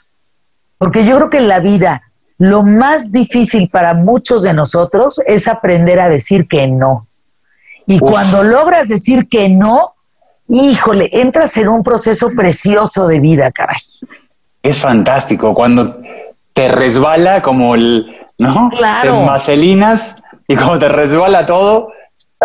Porque 0.77 1.05
yo 1.05 1.15
creo 1.15 1.29
que 1.29 1.37
en 1.37 1.47
la 1.47 1.59
vida 1.59 2.01
lo 2.39 2.63
más 2.63 3.11
difícil 3.11 3.69
para 3.69 3.93
muchos 3.93 4.41
de 4.41 4.53
nosotros 4.53 5.21
es 5.27 5.47
aprender 5.47 5.99
a 5.99 6.09
decir 6.09 6.47
que 6.47 6.67
no. 6.67 7.07
Y 7.85 7.99
cuando 7.99 8.43
logras 8.43 8.87
decir 8.87 9.29
que 9.29 9.47
no, 9.47 9.93
híjole, 10.49 11.09
entras 11.13 11.55
en 11.57 11.67
un 11.67 11.83
proceso 11.83 12.31
precioso 12.35 13.07
de 13.07 13.19
vida, 13.19 13.51
caray. 13.51 13.77
Es 14.63 14.79
fantástico 14.79 15.53
cuando 15.53 16.01
te 16.53 16.67
resbala 16.67 17.43
como 17.43 17.75
el, 17.75 18.07
¿no? 18.39 18.69
Claro. 18.71 19.19
Te 19.19 19.25
macelinas 19.25 20.23
y 20.47 20.55
como 20.55 20.79
te 20.79 20.89
resbala 20.89 21.45
todo, 21.45 21.91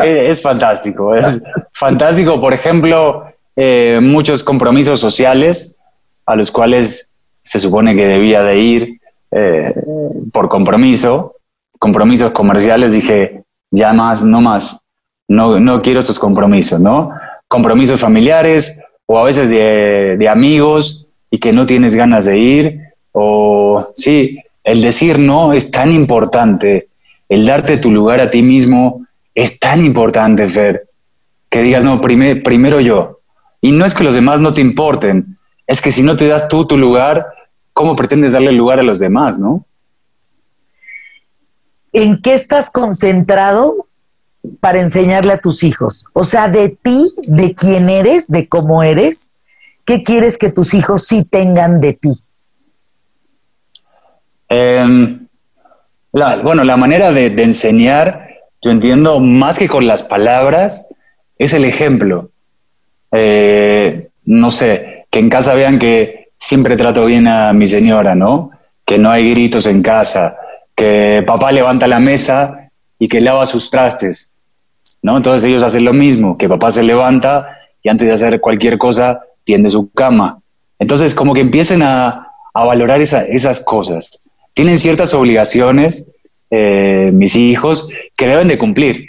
eh, 0.03 0.27
es, 0.29 0.43
fantástico. 0.43 1.15
Es 1.15 1.43
fantástico, 1.73 2.39
por 2.39 2.53
ejemplo, 2.53 3.33
eh, 3.57 3.99
muchos 4.03 4.45
compromisos 4.45 5.01
sociales 5.01 5.77
a 6.25 6.37
los 6.37 6.51
cuales 6.51 7.13
se 7.43 7.61
supone 7.61 7.97
que 7.97 8.07
debía 8.07 8.43
de 8.43 8.59
ir 8.59 9.01
eh, 9.31 9.75
por 10.33 10.49
compromiso, 10.49 11.37
compromisos 11.79 12.33
comerciales, 12.33 12.93
dije, 12.93 13.43
ya 13.71 13.93
más, 13.93 14.25
no 14.25 14.41
más 14.41 14.83
no, 15.29 15.59
no 15.59 15.83
quiero 15.83 16.01
esos 16.01 16.19
compromisos, 16.19 16.81
¿no? 16.81 17.11
Compromisos 17.49 18.01
familiares 18.01 18.83
o 19.07 19.19
a 19.19 19.25
veces 19.25 19.49
de, 19.49 20.29
amigos 20.29 21.07
y 21.31 21.39
que 21.39 21.53
no 21.53 21.67
tienes 21.67 21.95
ganas 21.95 22.25
de 22.25 22.39
ir, 22.39 22.81
o 23.13 23.89
sí, 23.95 24.39
el 24.65 24.83
decir 24.83 25.19
no 25.19 25.53
es 25.53 25.71
tan 25.71 25.93
importante, 25.93 26.89
el 27.29 27.47
darte 27.47 27.79
tu 27.79 27.91
lugar 27.91 28.21
a 28.21 28.31
ti 28.31 28.43
mismo 28.43 29.07
es 29.35 29.59
tan 29.59 29.85
importante, 29.85 30.49
Fer, 30.49 30.89
que 31.51 31.63
digas, 31.63 31.85
no, 31.85 32.01
primero 32.01 32.81
yo. 32.81 33.21
Y 33.61 33.73
no 33.73 33.85
es 33.85 33.95
que 33.95 34.05
los 34.05 34.15
demás 34.15 34.41
no 34.41 34.55
te 34.55 34.61
importen, 34.61 35.39
es 35.67 35.81
que 35.81 35.91
si 35.91 36.03
no 36.03 36.17
te 36.17 36.29
das 36.29 36.49
tú 36.49 36.67
tu 36.67 36.77
lugar, 36.79 37.27
¿cómo 37.73 37.97
pretendes 37.97 38.33
darle 38.33 38.53
lugar 38.53 38.79
a 38.79 38.83
los 38.83 38.99
demás, 38.99 39.39
no? 39.39 39.65
¿En 41.93 42.21
qué 42.21 42.35
estás 42.35 42.71
concentrado 42.71 43.89
para 44.61 44.81
enseñarle 44.81 45.33
a 45.33 45.39
tus 45.39 45.65
hijos? 45.65 46.05
O 46.13 46.25
sea, 46.25 46.49
de 46.49 46.69
ti, 46.69 47.11
de 47.27 47.55
quién 47.55 47.89
eres, 47.89 48.29
de 48.29 48.49
cómo 48.49 48.83
eres, 48.83 49.33
¿qué 49.85 50.03
quieres 50.03 50.37
que 50.37 50.53
tus 50.53 50.75
hijos 50.75 51.07
sí 51.07 51.25
tengan 51.25 51.81
de 51.81 51.95
ti? 51.95 52.13
Em, 54.49 55.27
bueno, 56.43 56.65
la 56.65 56.77
manera 56.77 57.13
de, 57.13 57.27
enseñar, 57.43 58.29
yo 58.63 58.71
entiendo, 58.71 59.21
más 59.21 59.59
que 59.59 59.69
con 59.69 59.87
las 59.87 60.03
palabras, 60.03 60.87
es 61.39 61.53
el 61.53 61.65
ejemplo. 61.65 62.31
Eh, 63.13 64.09
no 64.25 64.51
sé, 64.51 65.07
que 65.11 65.19
en 65.19 65.31
casa 65.31 65.55
vean 65.55 65.79
que 65.79 66.29
siempre 66.39 66.77
trato 66.77 67.07
bien 67.07 67.29
a 67.29 67.53
mi 67.53 67.67
señora, 67.67 68.15
¿no? 68.15 68.51
Que 68.85 68.99
no 68.99 69.11
hay 69.11 69.31
gritos 69.31 69.67
en 69.67 69.83
casa, 69.83 70.37
que 70.75 71.25
papá 71.27 71.53
levanta 71.53 71.87
la 71.87 72.01
mesa 72.01 72.71
y 72.99 73.09
que 73.09 73.21
lava 73.21 73.47
sus 73.47 73.71
trastes, 73.71 74.33
¿no? 75.03 75.17
Entonces 75.17 75.49
ellos 75.49 75.63
hacen 75.63 75.85
lo 75.85 75.93
mismo, 75.93 76.37
que 76.37 76.49
papá 76.49 76.71
se 76.71 76.83
levanta 76.83 77.49
y 77.83 77.89
antes 77.89 78.07
de 78.07 78.15
hacer 78.15 78.41
cualquier 78.41 78.79
cosa 78.79 79.21
tiende 79.45 79.71
su 79.71 79.91
cama. 79.91 80.41
Entonces 80.79 81.15
como 81.15 81.35
que 81.35 81.41
empiecen 81.41 81.83
a, 81.83 82.23
valorar 82.55 83.03
esas 83.03 83.61
cosas. 83.61 84.23
Tienen 84.55 84.79
ciertas 84.79 85.13
obligaciones, 85.13 86.07
eh, 86.51 87.11
mis 87.13 87.37
hijos, 87.37 87.91
que 88.17 88.27
deben 88.27 88.49
de 88.49 88.57
cumplir, 88.57 89.09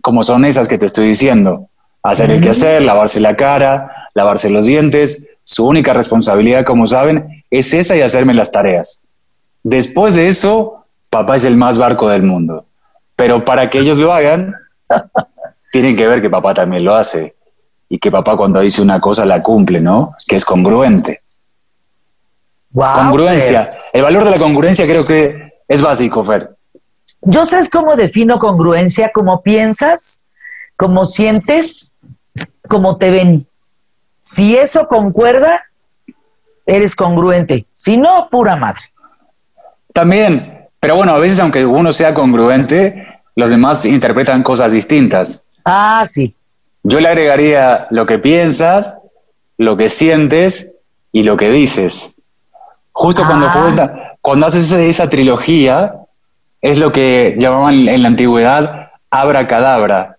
como 0.00 0.22
son 0.22 0.46
esas 0.46 0.68
que 0.68 0.78
te 0.78 0.86
estoy 0.86 1.08
diciendo. 1.08 1.68
Hacer 2.08 2.30
el 2.30 2.40
que 2.40 2.50
hacer, 2.50 2.82
lavarse 2.82 3.20
la 3.20 3.36
cara, 3.36 4.08
lavarse 4.14 4.48
los 4.48 4.64
dientes. 4.64 5.28
Su 5.44 5.66
única 5.66 5.92
responsabilidad, 5.92 6.64
como 6.64 6.86
saben, 6.86 7.44
es 7.50 7.74
esa 7.74 7.96
y 7.96 8.00
hacerme 8.00 8.32
las 8.32 8.50
tareas. 8.50 9.02
Después 9.62 10.14
de 10.14 10.28
eso, 10.28 10.86
papá 11.10 11.36
es 11.36 11.44
el 11.44 11.56
más 11.58 11.76
barco 11.76 12.08
del 12.08 12.22
mundo. 12.22 12.64
Pero 13.14 13.44
para 13.44 13.68
que 13.68 13.80
ellos 13.80 13.98
lo 13.98 14.12
hagan, 14.12 14.54
tienen 15.70 15.96
que 15.96 16.06
ver 16.06 16.22
que 16.22 16.30
papá 16.30 16.54
también 16.54 16.84
lo 16.84 16.94
hace 16.94 17.34
y 17.88 17.98
que 17.98 18.10
papá 18.10 18.36
cuando 18.36 18.60
dice 18.60 18.80
una 18.80 19.00
cosa 19.00 19.26
la 19.26 19.42
cumple, 19.42 19.80
¿no? 19.80 20.14
Que 20.26 20.36
es 20.36 20.44
congruente. 20.44 21.20
congruencia. 22.72 23.68
El 23.92 24.02
valor 24.02 24.24
de 24.24 24.30
la 24.30 24.38
congruencia 24.38 24.86
creo 24.86 25.04
que 25.04 25.52
es 25.66 25.82
básico, 25.82 26.24
Fer. 26.24 26.56
Yo 27.22 27.44
sé 27.44 27.58
cómo 27.70 27.96
defino 27.96 28.38
congruencia, 28.38 29.10
cómo 29.12 29.42
piensas, 29.42 30.22
cómo 30.76 31.04
sientes, 31.04 31.92
cómo 32.68 32.96
te 32.96 33.10
ven. 33.10 33.46
Si 34.20 34.56
eso 34.56 34.86
concuerda, 34.86 35.62
eres 36.66 36.94
congruente. 36.94 37.66
Si 37.72 37.96
no, 37.96 38.28
pura 38.30 38.56
madre. 38.56 38.82
También, 39.92 40.68
pero 40.78 40.96
bueno, 40.96 41.12
a 41.12 41.18
veces 41.18 41.40
aunque 41.40 41.66
uno 41.66 41.92
sea 41.92 42.14
congruente, 42.14 43.20
los 43.36 43.50
demás 43.50 43.84
interpretan 43.84 44.42
cosas 44.42 44.72
distintas. 44.72 45.44
Ah, 45.64 46.04
sí. 46.06 46.34
Yo 46.82 47.00
le 47.00 47.08
agregaría 47.08 47.86
lo 47.90 48.06
que 48.06 48.18
piensas, 48.18 49.00
lo 49.56 49.76
que 49.76 49.88
sientes 49.88 50.76
y 51.12 51.24
lo 51.24 51.36
que 51.36 51.50
dices. 51.50 52.14
Justo 52.92 53.24
cuando, 53.26 53.46
ah. 53.48 54.16
cuando 54.20 54.46
haces 54.46 54.70
esa, 54.72 55.10
trilogía, 55.10 55.94
es 56.60 56.78
lo 56.78 56.92
que 56.92 57.36
llamaban 57.38 57.88
en 57.88 58.02
la 58.02 58.08
antigüedad 58.08 58.90
abracadabra, 59.10 60.18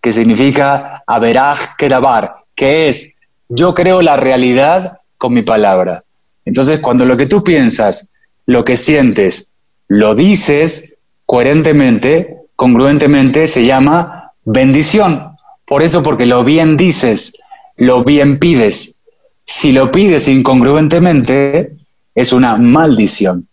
que 0.00 0.12
significa 0.12 0.91
averaj 1.14 1.76
kerabar, 1.76 2.36
que 2.54 2.88
es 2.88 3.16
yo 3.48 3.74
creo 3.74 4.00
la 4.00 4.16
realidad 4.16 4.98
con 5.18 5.34
mi 5.34 5.42
palabra. 5.42 6.04
Entonces, 6.44 6.80
cuando 6.80 7.04
lo 7.04 7.16
que 7.16 7.26
tú 7.26 7.44
piensas, 7.44 8.10
lo 8.46 8.64
que 8.64 8.76
sientes, 8.76 9.52
lo 9.88 10.14
dices 10.14 10.94
coherentemente, 11.26 12.38
congruentemente 12.56 13.46
se 13.46 13.66
llama 13.66 14.32
bendición. 14.44 15.36
Por 15.66 15.82
eso, 15.82 16.02
porque 16.02 16.26
lo 16.26 16.44
bien 16.44 16.76
dices, 16.76 17.34
lo 17.76 18.02
bien 18.04 18.38
pides. 18.38 18.96
Si 19.44 19.72
lo 19.72 19.92
pides 19.92 20.28
incongruentemente, 20.28 21.76
es 22.14 22.32
una 22.32 22.56
maldición. 22.56 23.48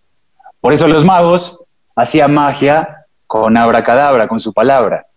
Por 0.62 0.74
eso 0.74 0.88
los 0.88 1.04
magos 1.04 1.66
hacían 1.96 2.34
magia 2.34 3.06
con 3.28 3.58
abracadabra, 3.58 4.28
con 4.28 4.40
su 4.40 4.54
palabra. 4.54 5.09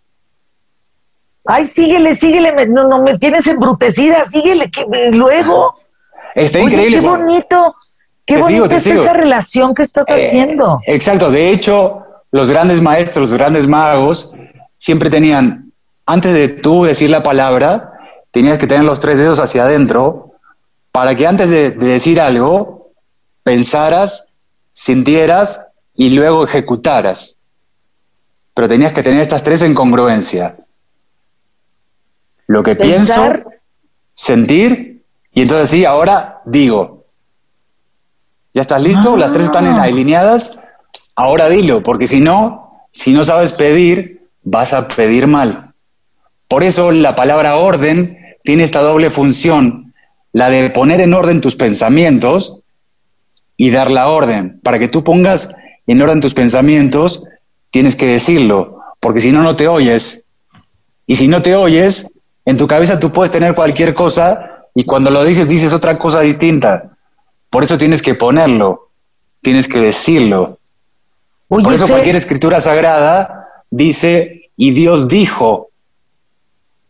Ay, 1.44 1.66
síguele, 1.66 2.14
síguele, 2.14 2.66
no, 2.66 2.86
no 2.88 3.02
me 3.02 3.18
tienes 3.18 3.46
embrutecida, 3.46 4.24
síguele, 4.24 4.70
que 4.70 4.84
luego. 5.10 5.74
Está 6.34 6.60
increíble. 6.60 7.00
Qué 7.00 7.06
bonito, 7.06 7.76
qué 8.24 8.36
bonito 8.38 8.74
es 8.74 8.86
esa 8.86 9.12
relación 9.12 9.74
que 9.74 9.82
estás 9.82 10.08
eh, 10.08 10.14
haciendo. 10.14 10.80
Exacto, 10.86 11.30
de 11.30 11.50
hecho, 11.50 12.04
los 12.30 12.48
grandes 12.48 12.80
maestros, 12.80 13.30
los 13.30 13.38
grandes 13.38 13.66
magos, 13.66 14.32
siempre 14.76 15.10
tenían, 15.10 15.72
antes 16.06 16.32
de 16.32 16.48
tú 16.48 16.84
decir 16.84 17.10
la 17.10 17.22
palabra, 17.22 17.92
tenías 18.30 18.58
que 18.58 18.66
tener 18.66 18.84
los 18.84 19.00
tres 19.00 19.18
dedos 19.18 19.38
hacia 19.38 19.64
adentro 19.64 20.32
para 20.92 21.14
que 21.14 21.26
antes 21.26 21.48
de, 21.48 21.70
decir 21.70 22.20
algo, 22.20 22.92
pensaras, 23.42 24.32
sintieras 24.70 25.68
y 25.94 26.10
luego 26.10 26.44
ejecutaras. 26.44 27.38
Pero 28.54 28.68
tenías 28.68 28.92
que 28.92 29.02
tener 29.02 29.20
estas 29.20 29.42
tres 29.42 29.62
en 29.62 29.74
congruencia. 29.74 30.56
Lo 32.52 32.62
que 32.62 32.76
pienso, 32.76 33.32
sentir, 34.14 35.04
y 35.32 35.40
entonces 35.40 35.70
sí, 35.70 35.86
ahora 35.86 36.42
digo. 36.44 37.06
¿Ya 38.52 38.60
estás 38.60 38.82
listo? 38.82 39.16
Las 39.16 39.32
tres 39.32 39.46
están 39.46 39.64
ah. 39.64 39.82
alineadas 39.82 40.58
ahora 41.16 41.48
dilo, 41.48 41.82
porque 41.82 42.06
si 42.06 42.20
no, 42.20 42.86
si 42.90 43.14
no 43.14 43.24
sabes 43.24 43.54
pedir, 43.54 44.28
vas 44.42 44.74
a 44.74 44.86
pedir 44.86 45.26
mal. 45.28 45.72
Por 46.46 46.62
eso 46.62 46.92
la 46.92 47.16
palabra 47.16 47.56
orden 47.56 48.18
tiene 48.44 48.64
esta 48.64 48.82
doble 48.82 49.08
función, 49.08 49.94
la 50.34 50.50
de 50.50 50.68
poner 50.68 51.00
en 51.00 51.14
orden 51.14 51.40
tus 51.40 51.56
pensamientos 51.56 52.60
y 53.56 53.70
dar 53.70 53.90
la 53.90 54.08
orden. 54.08 54.56
Para 54.62 54.78
que 54.78 54.88
tú 54.88 55.04
pongas 55.04 55.56
en 55.86 56.02
orden 56.02 56.20
tus 56.20 56.34
pensamientos, 56.34 57.24
tienes 57.70 57.96
que 57.96 58.04
decirlo, 58.04 58.78
porque 59.00 59.20
si 59.20 59.32
no, 59.32 59.42
no 59.42 59.56
te 59.56 59.68
oyes. 59.68 60.26
Y 61.06 61.16
si 61.16 61.28
no 61.28 61.40
te 61.40 61.56
oyes, 61.56 62.11
en 62.44 62.56
tu 62.56 62.66
cabeza 62.66 62.98
tú 62.98 63.12
puedes 63.12 63.30
tener 63.30 63.54
cualquier 63.54 63.94
cosa 63.94 64.66
y 64.74 64.84
cuando 64.84 65.10
lo 65.10 65.24
dices, 65.24 65.48
dices 65.48 65.72
otra 65.72 65.98
cosa 65.98 66.20
distinta. 66.20 66.96
Por 67.50 67.62
eso 67.62 67.76
tienes 67.78 68.02
que 68.02 68.14
ponerlo, 68.14 68.90
tienes 69.42 69.68
que 69.68 69.80
decirlo. 69.80 70.58
Por 71.48 71.74
eso 71.74 71.86
cualquier 71.86 72.16
escritura 72.16 72.60
sagrada 72.60 73.48
dice, 73.70 74.50
y 74.56 74.70
Dios 74.70 75.08
dijo. 75.08 75.70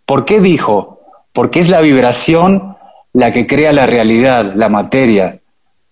¿Por 0.07 0.25
qué 0.25 0.41
dijo? 0.41 1.01
Porque 1.33 1.61
es 1.61 1.69
la 1.69 1.81
vibración 1.81 2.77
la 3.13 3.33
que 3.33 3.47
crea 3.47 3.73
la 3.73 3.87
realidad, 3.87 4.53
la 4.55 4.69
materia. 4.69 5.41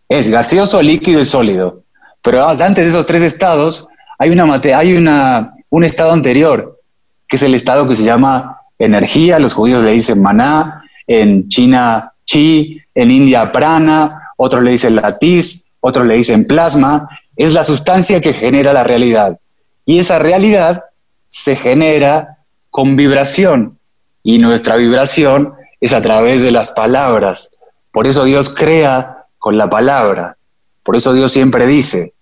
Es 0.09 0.29
gaseoso, 0.29 0.83
líquido 0.83 1.21
y 1.21 1.25
sólido. 1.25 1.83
Pero 2.23 2.47
antes 2.47 2.77
de 2.77 2.89
esos 2.89 3.07
tres 3.07 3.23
estados 3.23 3.89
hay, 4.19 4.31
una 4.31 4.61
hay 4.77 4.95
una, 4.95 5.55
un 5.71 5.85
estado 5.85 6.13
anterior, 6.13 6.81
que 7.27 7.37
es 7.37 7.43
el 7.43 7.55
estado 7.55 7.89
que 7.89 7.97
se 7.97 8.05
llama 8.05 8.60
energía, 8.81 9.39
los 9.39 9.55
judíos 9.55 9.85
le 9.85 9.93
dicen 9.93 10.21
maná, 10.21 10.83
en 11.07 11.49
China 11.49 12.13
chi, 12.25 12.83
en 12.95 13.11
India 13.11 13.53
prana, 13.53 14.33
otros 14.37 14.63
le 14.63 14.73
dicen 14.73 14.97
latiz, 14.97 15.67
otros 15.81 16.07
le 16.07 16.15
dicen 16.15 16.47
plasma, 16.47 17.09
es 17.37 17.53
la 17.53 17.63
sustancia 17.63 18.21
que 18.21 18.33
genera 18.33 18.73
la 18.73 18.85
realidad. 18.85 19.39
Y 19.87 19.99
esa 19.99 20.19
realidad 20.19 20.85
se 21.29 21.57
genera 21.57 22.39
con 22.71 22.97
vibración 22.97 23.79
y 24.23 24.39
nuestra 24.39 24.77
vibración 24.77 25.55
es 25.81 25.93
a 25.93 26.03
través 26.03 26.43
de 26.43 26.51
las 26.51 26.73
palabras. 26.73 27.53
Por 27.91 28.07
eso 28.07 28.25
Dios 28.25 28.55
crea 28.55 29.27
con 29.39 29.57
la 29.57 29.69
palabra. 29.71 30.37
Por 30.83 30.97
eso 30.97 31.13
Dios 31.13 31.33
siempre 31.33 31.67
dice, 31.67 32.15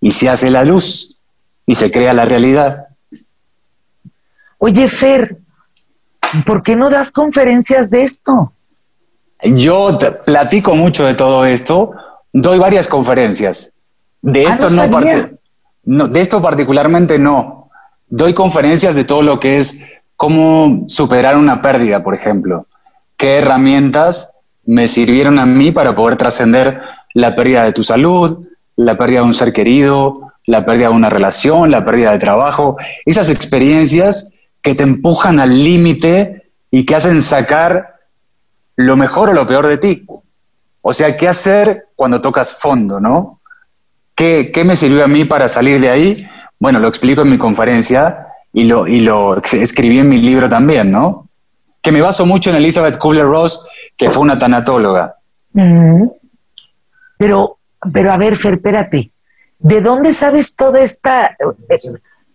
y 0.00 0.12
se 0.12 0.28
hace 0.28 0.50
la 0.50 0.64
luz 0.64 1.18
y 1.66 1.74
se 1.74 1.90
crea 1.90 2.12
la 2.12 2.24
realidad. 2.24 2.86
Oye, 4.58 4.88
Fer, 4.88 5.38
¿por 6.44 6.62
qué 6.62 6.76
no 6.76 6.90
das 6.90 7.10
conferencias 7.10 7.90
de 7.90 8.02
esto? 8.02 8.52
Yo 9.42 9.98
platico 10.24 10.74
mucho 10.74 11.04
de 11.04 11.14
todo 11.14 11.44
esto, 11.44 11.92
doy 12.32 12.58
varias 12.58 12.88
conferencias. 12.88 13.74
De 14.22 14.46
ah, 14.46 14.52
esto 14.52 14.70
no, 15.84 16.08
de 16.08 16.20
esto 16.20 16.42
particularmente 16.42 17.18
no. 17.18 17.70
Doy 18.08 18.34
conferencias 18.34 18.94
de 18.94 19.04
todo 19.04 19.22
lo 19.22 19.38
que 19.38 19.58
es 19.58 19.80
cómo 20.16 20.84
superar 20.88 21.36
una 21.36 21.62
pérdida, 21.62 22.02
por 22.02 22.14
ejemplo. 22.14 22.66
¿Qué 23.16 23.38
herramientas 23.38 24.34
me 24.64 24.88
sirvieron 24.88 25.38
a 25.38 25.46
mí 25.46 25.70
para 25.70 25.94
poder 25.94 26.16
trascender 26.16 26.80
la 27.14 27.36
pérdida 27.36 27.62
de 27.64 27.72
tu 27.72 27.84
salud, 27.84 28.46
la 28.74 28.98
pérdida 28.98 29.20
de 29.20 29.26
un 29.26 29.34
ser 29.34 29.52
querido, 29.52 30.32
la 30.44 30.64
pérdida 30.64 30.88
de 30.88 30.94
una 30.94 31.10
relación, 31.10 31.70
la 31.70 31.84
pérdida 31.84 32.12
de 32.12 32.18
trabajo? 32.18 32.76
Esas 33.04 33.30
experiencias 33.30 34.34
que 34.66 34.74
te 34.74 34.82
empujan 34.82 35.38
al 35.38 35.62
límite 35.62 36.50
y 36.72 36.84
que 36.84 36.96
hacen 36.96 37.22
sacar 37.22 38.00
lo 38.74 38.96
mejor 38.96 39.28
o 39.28 39.32
lo 39.32 39.46
peor 39.46 39.68
de 39.68 39.78
ti. 39.78 40.04
O 40.82 40.92
sea, 40.92 41.16
¿qué 41.16 41.28
hacer 41.28 41.86
cuando 41.94 42.20
tocas 42.20 42.56
fondo, 42.56 42.98
no? 42.98 43.40
¿Qué, 44.16 44.50
¿Qué, 44.52 44.64
me 44.64 44.74
sirvió 44.74 45.04
a 45.04 45.06
mí 45.06 45.24
para 45.24 45.48
salir 45.48 45.80
de 45.80 45.88
ahí? 45.88 46.26
Bueno, 46.58 46.80
lo 46.80 46.88
explico 46.88 47.22
en 47.22 47.30
mi 47.30 47.38
conferencia 47.38 48.26
y 48.52 48.64
lo, 48.64 48.88
y 48.88 49.02
lo 49.02 49.36
escribí 49.36 50.00
en 50.00 50.08
mi 50.08 50.18
libro 50.18 50.48
también, 50.48 50.90
¿no? 50.90 51.28
Que 51.80 51.92
me 51.92 52.00
baso 52.00 52.26
mucho 52.26 52.50
en 52.50 52.56
Elizabeth 52.56 52.98
Kubler-Ross, 52.98 53.64
que 53.96 54.10
fue 54.10 54.22
una 54.24 54.36
tanatóloga. 54.36 55.14
Pero, 57.16 57.58
pero 57.92 58.10
a 58.10 58.16
ver, 58.16 58.34
Fer, 58.34 58.54
espérate. 58.54 59.12
¿De 59.60 59.80
dónde 59.80 60.12
sabes 60.12 60.56
toda 60.56 60.80
esta 60.80 61.36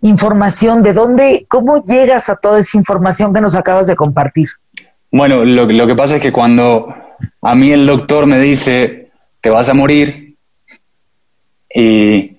información? 0.02 0.82
¿De 0.82 0.94
dónde, 0.94 1.46
cómo 1.48 1.84
llegas 1.84 2.30
a 2.30 2.36
toda 2.36 2.60
esa 2.60 2.78
información 2.78 3.34
que 3.34 3.42
nos 3.42 3.56
acabas 3.56 3.88
de 3.88 3.96
compartir? 3.96 4.50
Bueno, 5.12 5.44
lo, 5.46 5.88
que 5.88 5.96
pasa 5.96 6.16
es 6.16 6.22
que 6.22 6.32
cuando 6.32 6.94
a 7.42 7.56
mí 7.56 7.72
el 7.72 7.86
doctor 7.86 8.26
me 8.26 8.40
dice 8.40 9.12
que 9.42 9.50
vas 9.50 9.70
a 9.70 9.74
morir, 9.74 10.38
y 11.74 12.38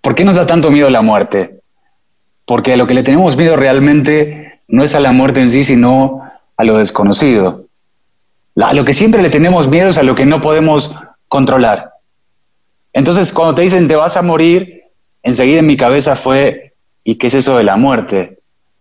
¿por 0.00 0.14
qué 0.14 0.24
nos 0.24 0.36
da 0.36 0.46
tanto 0.46 0.70
miedo 0.70 0.90
la 0.90 1.02
muerte? 1.02 1.60
Porque 2.44 2.76
lo 2.76 2.86
que 2.86 2.94
le 2.94 3.02
tenemos 3.02 3.36
miedo 3.36 3.56
realmente 3.56 4.60
no 4.68 4.84
es 4.84 4.94
a 4.94 5.00
la 5.00 5.12
muerte 5.12 5.40
en 5.40 5.50
sí, 5.50 5.64
sino 5.64 6.22
a 6.56 6.64
lo 6.64 6.78
desconocido. 6.78 7.66
A 8.56 8.74
lo 8.74 8.84
que 8.84 8.92
siempre 8.92 9.22
le 9.22 9.30
tenemos 9.30 9.68
miedo 9.68 9.90
es 9.90 9.98
a 9.98 10.02
lo 10.02 10.14
que 10.14 10.26
no 10.26 10.40
podemos 10.40 10.94
controlar. 11.28 11.94
Entonces, 12.92 13.32
cuando 13.32 13.54
te 13.54 13.62
dicen 13.62 13.88
te 13.88 13.96
vas 13.96 14.16
a 14.16 14.22
morir, 14.22 14.84
enseguida 15.22 15.60
en 15.60 15.66
mi 15.66 15.76
cabeza 15.76 16.16
fue 16.16 16.69
¿y 17.04 17.16
qué 17.16 17.28
es 17.28 17.34
eso 17.34 17.56
de 17.56 17.64
la 17.64 17.76
muerte? 17.76 18.38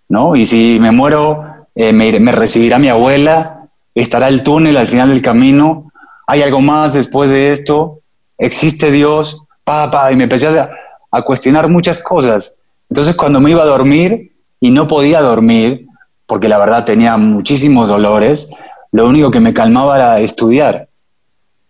¿No? 0.07 0.35
Y 0.35 0.45
si 0.45 0.77
me 0.79 0.91
muero, 0.91 1.41
eh, 1.75 1.93
me, 1.93 2.31
recibirá 2.31 2.79
mi 2.79 2.89
abuela, 2.89 3.69
estará 3.93 4.27
el 4.27 4.43
túnel 4.43 4.77
al 4.77 4.87
final 4.87 5.09
del 5.09 5.21
camino, 5.21 5.91
hay 6.27 6.41
algo 6.41 6.61
más 6.61 6.93
después 6.93 7.31
de 7.31 7.51
esto, 7.51 7.99
existe 8.37 8.91
Dios, 8.91 9.43
papá, 9.63 10.11
y 10.11 10.15
me 10.15 10.23
empecé 10.23 10.47
a, 10.47 10.69
a 11.11 11.21
cuestionar 11.21 11.69
muchas 11.69 12.01
cosas. 12.01 12.59
Entonces 12.89 13.15
cuando 13.15 13.39
me 13.39 13.51
iba 13.51 13.63
a 13.63 13.67
dormir 13.67 14.33
y 14.59 14.71
no 14.71 14.87
podía 14.87 15.21
dormir, 15.21 15.85
porque 16.25 16.49
la 16.49 16.57
verdad 16.57 16.85
tenía 16.85 17.17
muchísimos 17.17 17.89
dolores, 17.89 18.49
lo 18.91 19.07
único 19.07 19.31
que 19.31 19.39
me 19.39 19.53
calmaba 19.53 19.95
era 19.95 20.19
estudiar. 20.19 20.87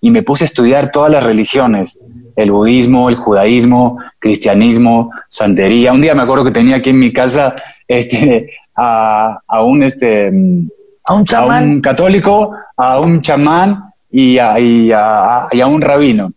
Y 0.02 0.12
me 0.12 0.24
puse 0.24 0.46
a 0.46 0.48
estudiar 0.48 0.92
todas 0.92 1.12
las 1.12 1.24
religiones 1.24 2.02
el 2.40 2.54
budismo, 2.54 3.10
el 3.10 3.16
judaísmo, 3.16 3.98
cristianismo, 4.18 5.12
santería. 5.28 5.92
Un 5.92 6.02
día 6.02 6.16
me 6.16 6.22
acuerdo 6.22 6.46
que 6.46 6.52
tenía 6.52 6.78
aquí 6.78 6.92
en 6.92 7.00
mi 7.00 7.12
casa 7.12 7.54
este, 7.86 8.52
a, 8.76 9.42
un 9.62 9.84
este 9.84 10.32
a 11.06 11.14
un, 11.14 11.26
chamán? 11.26 11.82
católico, 11.82 12.54
a 12.78 13.00
un 13.02 13.22
chamán 13.22 13.92
y 14.10 14.38
a, 14.38 14.58
y, 14.58 14.90
a, 14.94 15.68
un 15.68 15.82
rabino. 15.82 16.32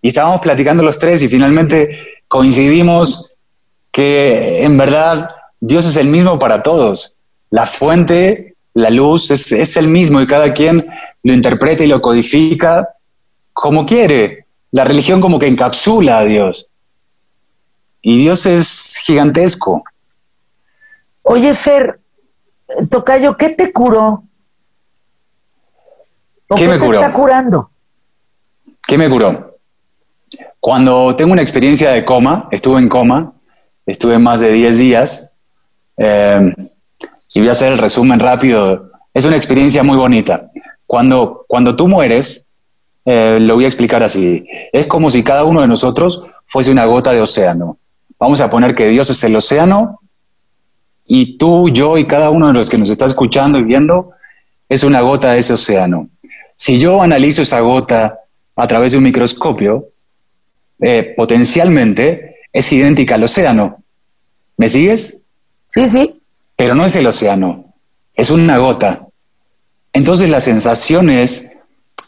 Y 0.00 0.08
estábamos 0.10 0.40
platicando 0.40 0.84
los 0.84 0.96
tres 0.96 1.24
y 1.24 1.28
finalmente 1.28 1.98
coincidimos 2.28 3.34
que 3.90 4.62
en 4.62 4.78
verdad 4.78 5.30
Dios 5.58 5.86
es 5.86 5.96
el 5.96 6.06
mismo 6.06 6.38
para 6.38 6.62
todos. 6.62 7.16
La 7.50 7.66
fuente, 7.66 8.54
la 8.74 8.90
luz 8.90 9.32
es, 9.32 9.50
es 9.50 9.76
el 9.76 9.88
mismo 9.88 10.20
y 10.20 10.26
cada 10.28 10.54
quien 10.54 10.86
lo 11.24 11.34
interpreta 11.34 11.82
y 11.82 11.88
lo 11.88 12.00
codifica 12.00 12.88
como 13.52 13.84
quiere. 13.84 14.45
La 14.76 14.84
religión 14.84 15.22
como 15.22 15.38
que 15.38 15.46
encapsula 15.46 16.18
a 16.18 16.24
Dios. 16.26 16.68
Y 18.02 18.18
Dios 18.18 18.44
es 18.44 18.98
gigantesco. 18.98 19.82
Oye, 21.22 21.54
Fer, 21.54 21.98
Tocayo, 22.90 23.38
¿qué 23.38 23.48
te 23.48 23.72
curó? 23.72 24.24
¿Qué, 26.54 26.68
me 26.68 26.78
te 26.78 26.84
está 26.84 27.10
curando? 27.10 27.70
¿Qué 28.86 28.98
me 28.98 29.08
curó? 29.08 29.56
Cuando 30.60 31.16
tengo 31.16 31.32
una 31.32 31.40
experiencia 31.40 31.92
de 31.92 32.04
coma, 32.04 32.46
estuve 32.50 32.78
en 32.78 32.90
coma, 32.90 33.32
estuve 33.86 34.18
más 34.18 34.40
de 34.40 34.52
10 34.52 34.76
días, 34.76 35.32
eh, 35.96 36.54
y 37.32 37.40
voy 37.40 37.48
a 37.48 37.52
hacer 37.52 37.72
el 37.72 37.78
resumen 37.78 38.20
rápido. 38.20 38.90
Es 39.14 39.24
una 39.24 39.36
experiencia 39.36 39.82
muy 39.82 39.96
bonita. 39.96 40.50
Cuando, 40.86 41.46
cuando 41.48 41.74
tú 41.74 41.88
mueres, 41.88 42.45
eh, 43.06 43.38
lo 43.40 43.54
voy 43.54 43.64
a 43.64 43.68
explicar 43.68 44.02
así. 44.02 44.46
Es 44.72 44.86
como 44.86 45.10
si 45.10 45.22
cada 45.22 45.44
uno 45.44 45.60
de 45.60 45.68
nosotros 45.68 46.24
fuese 46.44 46.72
una 46.72 46.84
gota 46.86 47.12
de 47.12 47.22
océano. 47.22 47.78
Vamos 48.18 48.40
a 48.40 48.50
poner 48.50 48.74
que 48.74 48.88
Dios 48.88 49.08
es 49.10 49.22
el 49.22 49.36
océano 49.36 50.00
y 51.06 51.38
tú, 51.38 51.68
yo 51.68 51.98
y 51.98 52.04
cada 52.04 52.30
uno 52.30 52.48
de 52.48 52.54
los 52.54 52.68
que 52.68 52.78
nos 52.78 52.90
está 52.90 53.06
escuchando 53.06 53.58
y 53.58 53.62
viendo 53.62 54.10
es 54.68 54.82
una 54.82 55.02
gota 55.02 55.32
de 55.32 55.38
ese 55.38 55.52
océano. 55.52 56.08
Si 56.56 56.80
yo 56.80 57.00
analizo 57.00 57.42
esa 57.42 57.60
gota 57.60 58.18
a 58.56 58.66
través 58.66 58.92
de 58.92 58.98
un 58.98 59.04
microscopio, 59.04 59.90
eh, 60.80 61.14
potencialmente 61.16 62.38
es 62.52 62.72
idéntica 62.72 63.14
al 63.14 63.24
océano. 63.24 63.84
¿Me 64.56 64.68
sigues? 64.68 65.20
Sí, 65.68 65.86
sí. 65.86 66.20
Pero 66.56 66.74
no 66.74 66.84
es 66.84 66.96
el 66.96 67.06
océano, 67.06 67.72
es 68.14 68.30
una 68.30 68.58
gota. 68.58 69.06
Entonces 69.92 70.28
la 70.28 70.40
sensación 70.40 71.08
es 71.08 71.52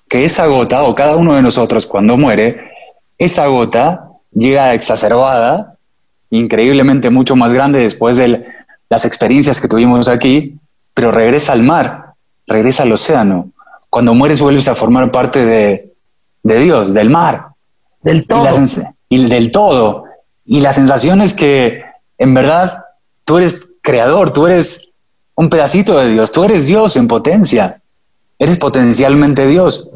que 0.08 0.24
esa 0.24 0.46
gota, 0.46 0.82
o 0.82 0.94
cada 0.94 1.16
uno 1.16 1.34
de 1.34 1.42
nosotros 1.42 1.86
cuando 1.86 2.16
muere, 2.16 2.70
esa 3.18 3.46
gota 3.46 4.08
llega 4.32 4.74
exacerbada, 4.74 5.76
increíblemente 6.30 7.10
mucho 7.10 7.36
más 7.36 7.52
grande 7.52 7.80
después 7.80 8.16
de 8.16 8.44
las 8.88 9.04
experiencias 9.04 9.60
que 9.60 9.68
tuvimos 9.68 10.08
aquí, 10.08 10.58
pero 10.94 11.10
regresa 11.10 11.52
al 11.52 11.62
mar, 11.62 12.14
regresa 12.46 12.84
al 12.84 12.92
océano. 12.92 13.50
Cuando 13.90 14.14
mueres 14.14 14.40
vuelves 14.40 14.68
a 14.68 14.74
formar 14.74 15.10
parte 15.10 15.44
de, 15.44 15.94
Dios, 16.42 16.94
del 16.94 17.10
mar. 17.10 17.48
Del 18.02 18.26
todo. 18.26 18.48
Y, 19.08 19.28
del 19.28 19.50
todo. 19.50 20.04
y 20.44 20.60
la 20.60 20.72
sensación 20.72 21.20
es 21.22 21.34
que 21.34 21.82
en 22.18 22.34
verdad 22.34 22.84
tú 23.24 23.38
eres 23.38 23.66
creador, 23.80 24.32
tú 24.32 24.46
eres 24.46 24.92
un 25.34 25.48
pedacito 25.48 25.98
de 25.98 26.08
Dios, 26.10 26.32
tú 26.32 26.44
eres 26.44 26.66
Dios 26.66 26.96
en 26.96 27.08
potencia, 27.08 27.80
eres 28.38 28.58
potencialmente 28.58 29.46
Dios. 29.46 29.90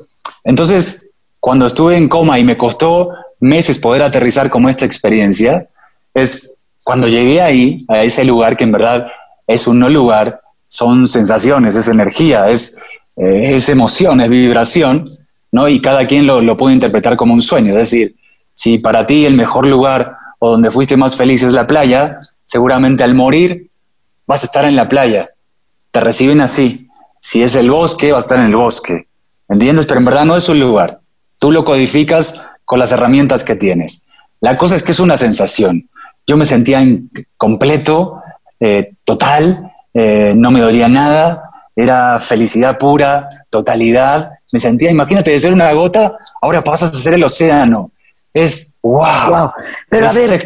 Entonces, 0.44 1.11
cuando 1.40 1.66
estuve 1.66 1.96
en 1.96 2.09
coma 2.09 2.38
y 2.38 2.44
me 2.44 2.57
costó 2.57 3.11
meses 3.40 3.78
poder 3.78 4.02
aterrizar 4.02 4.50
como 4.50 4.68
esta 4.68 4.85
experiencia, 4.85 5.68
es 6.14 6.59
cuando 6.85 7.09
llegué 7.09 7.40
ahí, 7.40 7.85
a 7.88 8.02
ese 8.02 8.24
lugar 8.24 8.57
que 8.57 8.64
en 8.64 8.72
verdad 8.72 9.07
es 9.46 9.66
un 9.66 9.78
no 9.78 9.88
lugar, 9.88 10.40
son 10.66 11.07
sensaciones, 11.07 11.76
es 11.76 11.88
energía, 11.88 12.48
es, 12.48 12.78
eh, 13.16 13.55
es 13.55 13.68
emoción, 13.68 14.20
es 14.20 14.28
vibración, 14.28 15.05
¿no? 15.50 15.68
Y 15.68 15.81
cada 15.81 16.07
quien 16.07 16.26
lo, 16.26 16.40
lo 16.40 16.57
puede 16.57 16.74
interpretar 16.74 17.16
como 17.16 17.35
un 17.35 17.42
sueño. 17.42 17.72
Es 17.72 17.90
decir, 17.90 18.16
si 18.52 18.78
para 18.78 19.07
ti 19.07 19.26
el 19.26 19.35
mejor 19.35 19.66
lugar 19.66 20.16
o 20.38 20.50
donde 20.50 20.70
fuiste 20.70 20.96
más 20.96 21.16
feliz 21.16 21.42
es 21.42 21.52
la 21.52 21.66
playa, 21.66 22.20
seguramente 22.44 23.02
al 23.02 23.14
morir 23.14 23.70
vas 24.26 24.42
a 24.42 24.46
estar 24.46 24.64
en 24.64 24.76
la 24.76 24.88
playa. 24.88 25.31
Te 25.90 26.00
reciben 26.00 26.40
así. 26.40 26.88
Si 27.20 27.42
es 27.42 27.55
el 27.55 27.70
bosque, 27.70 28.12
vas 28.12 28.24
a 28.24 28.26
estar 28.26 28.38
en 28.40 28.46
el 28.46 28.57
bosque. 28.57 29.07
¿Entiendes? 29.53 29.87
Pero 29.87 30.01
en 30.01 30.07
verdad 30.07 30.25
no 30.25 30.37
es 30.37 30.49
un 30.49 30.59
lugar. 30.59 31.01
Tú 31.38 31.53
lo 31.53 31.65
codificas 31.65 32.43
con 32.65 32.79
las 32.79 32.91
herramientas 32.91 33.45
que 33.45 33.55
tienes. 33.55 34.05
La 34.41 34.57
cosa 34.57 34.77
es 34.77 34.83
que 34.83 34.93
es 34.93 35.01
una 35.01 35.17
sensación. 35.17 35.91
Yo 36.27 36.37
me 36.37 36.47
sentía 36.47 36.83
completo, 37.37 38.23
eh, 38.61 38.95
total, 39.05 39.73
eh, 39.93 40.33
no 40.35 40.51
me 40.51 40.61
dolía 40.61 40.88
nada, 40.88 41.51
era 41.77 42.19
felicidad 42.19 42.79
pura, 42.79 43.29
totalidad. 43.51 44.31
Me 44.53 44.59
sentía, 44.59 44.91
imagínate, 44.91 45.33
de 45.33 45.41
ser 45.41 45.53
una 45.53 45.71
gota, 45.73 46.17
ahora 46.41 46.65
pasas 46.65 46.91
a 46.91 47.01
ser 47.01 47.15
el 47.15 47.25
océano. 47.25 47.91
Es 48.33 48.77
wow. 48.83 49.53
Pero 49.91 50.09
a 50.09 50.12
ver, 50.12 50.41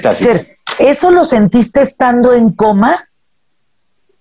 ¿eso 0.81 1.11
lo 1.13 1.25
sentiste 1.25 1.81
estando 1.81 2.33
en 2.33 2.51
coma? 2.53 2.97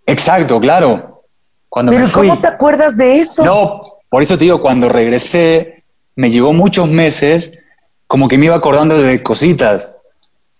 Exacto, 0.06 0.60
claro. 0.60 1.24
Cuando 1.70 1.92
Pero 1.92 2.12
¿cómo 2.12 2.40
te 2.40 2.48
acuerdas 2.48 2.96
de 2.96 3.16
eso? 3.16 3.44
No, 3.44 3.82
por 4.16 4.24
eso 4.24 4.38
te 4.38 4.46
digo, 4.46 4.62
cuando 4.62 4.88
regresé, 4.88 5.84
me 6.16 6.32
llevó 6.32 6.54
muchos 6.54 6.88
meses, 6.88 7.60
como 8.08 8.30
que 8.30 8.38
me 8.38 8.46
iba 8.46 8.56
acordando 8.56 8.98
de 8.98 9.22
cositas 9.22 9.90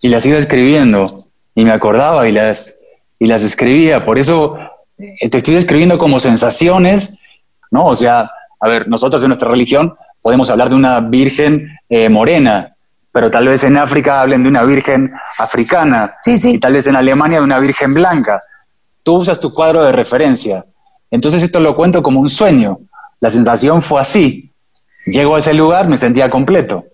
y 0.02 0.08
las 0.08 0.26
iba 0.26 0.36
escribiendo 0.36 1.24
y 1.54 1.64
me 1.64 1.72
acordaba 1.72 2.28
y 2.28 2.32
las, 2.32 2.80
y 3.18 3.26
las 3.26 3.42
escribía. 3.42 4.04
Por 4.04 4.18
eso 4.18 4.58
eh, 4.98 5.30
te 5.30 5.38
estoy 5.38 5.54
escribiendo 5.54 5.96
como 5.96 6.20
sensaciones, 6.20 7.18
¿no? 7.70 7.86
O 7.86 7.96
sea, 7.96 8.30
a 8.60 8.68
ver, 8.68 8.88
nosotros 8.88 9.22
en 9.22 9.28
nuestra 9.28 9.48
religión 9.48 9.96
podemos 10.20 10.50
hablar 10.50 10.68
de 10.68 10.74
una 10.74 11.00
virgen 11.00 11.78
eh, 11.88 12.10
morena, 12.10 12.76
pero 13.10 13.30
tal 13.30 13.48
vez 13.48 13.64
en 13.64 13.78
África 13.78 14.20
hablen 14.20 14.42
de 14.42 14.50
una 14.50 14.64
virgen 14.64 15.14
africana. 15.38 16.16
Sí, 16.20 16.36
sí. 16.36 16.56
Y 16.56 16.60
tal 16.60 16.74
vez 16.74 16.88
en 16.88 16.96
Alemania 16.96 17.38
de 17.38 17.44
una 17.44 17.58
virgen 17.58 17.94
blanca. 17.94 18.38
Tú 19.02 19.14
usas 19.14 19.40
tu 19.40 19.50
cuadro 19.50 19.82
de 19.82 19.92
referencia. 19.92 20.62
Entonces 21.10 21.42
esto 21.42 21.58
lo 21.58 21.74
cuento 21.74 22.02
como 22.02 22.20
un 22.20 22.28
sueño. 22.28 22.80
La 23.20 23.30
sensación 23.30 23.82
fue 23.82 24.00
así. 24.00 24.52
Llego 25.04 25.36
a 25.36 25.38
ese 25.38 25.54
lugar, 25.54 25.88
me 25.88 25.96
sentía 25.96 26.28
completo. 26.30 26.84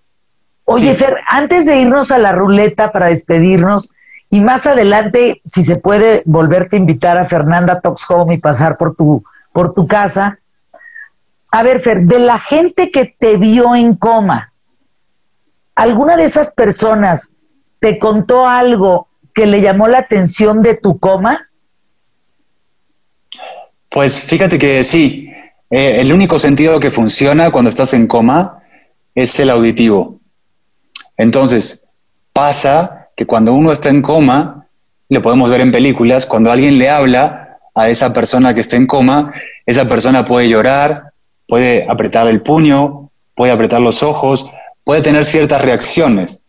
Oye, 0.65 0.95
Fer, 0.95 1.17
antes 1.29 1.67
de 1.67 1.79
irnos 1.79 2.13
a 2.13 2.19
la 2.19 2.33
ruleta 2.33 2.93
para 2.93 3.07
despedirnos, 3.07 3.93
y 4.31 4.41
más 4.41 4.67
adelante, 4.67 5.41
si 5.45 5.63
se 5.63 5.77
puede, 5.77 6.23
volverte 6.25 6.77
a 6.77 6.79
invitar 6.79 7.19
a 7.19 7.25
Fernanda 7.25 7.81
Talks 7.81 8.11
Home 8.11 8.35
y 8.35 8.39
pasar 8.39 8.79
por 8.79 8.95
tu, 8.95 9.23
por 9.53 9.75
tu 9.75 9.87
casa. 9.87 10.39
A 11.51 11.63
ver, 11.63 11.81
Fer, 11.81 12.03
de 12.03 12.19
la 12.19 12.39
gente 12.39 12.91
que 12.91 13.15
te 13.19 13.37
vio 13.37 13.75
en 13.75 13.95
coma, 13.95 14.53
¿alguna 15.75 16.17
de 16.17 16.25
esas 16.25 16.53
personas 16.53 17.35
te 17.79 17.99
contó 17.99 18.49
algo 18.49 19.09
que 19.35 19.47
le 19.47 19.61
llamó 19.61 19.89
la 19.89 19.99
atención 19.99 20.63
de 20.63 20.75
tu 20.75 20.99
coma? 20.99 21.39
Pues 23.91 24.21
fíjate 24.23 24.59
que 24.59 24.83
sí, 24.85 25.32
eh, 25.73 26.03
el 26.03 26.13
único 26.13 26.39
sentido 26.39 26.79
que 26.81 26.91
funciona 26.91 27.51
cuando 27.51 27.71
estás 27.71 27.95
en 27.95 28.07
coma 28.07 28.63
es 29.15 29.41
el 29.41 29.49
auditivo. 29.49 30.21
Entonces, 31.17 31.87
pasa 32.35 33.09
que 33.17 33.25
cuando 33.25 33.55
uno 33.55 33.73
está 33.73 33.89
en 33.89 34.03
coma, 34.03 34.67
lo 35.09 35.23
podemos 35.23 35.49
ver 35.49 35.63
en 35.63 35.73
películas, 35.73 36.27
cuando 36.27 36.53
alguien 36.53 36.79
le 36.79 36.91
habla 36.91 37.59
a 37.75 37.89
esa 37.89 38.13
persona 38.13 38.55
que 38.55 38.61
está 38.61 38.77
en 38.77 38.87
coma, 38.87 39.33
esa 39.65 39.89
persona 39.89 40.27
puede 40.27 40.47
llorar, 40.47 41.13
puede 41.49 41.87
apretar 41.89 42.27
el 42.27 42.43
puño, 42.43 43.11
puede 43.35 43.53
apretar 43.53 43.81
los 43.81 44.03
ojos, 44.03 44.51
puede 44.85 45.01
tener 45.01 45.25
ciertas 45.25 45.63
reacciones. 45.63 46.43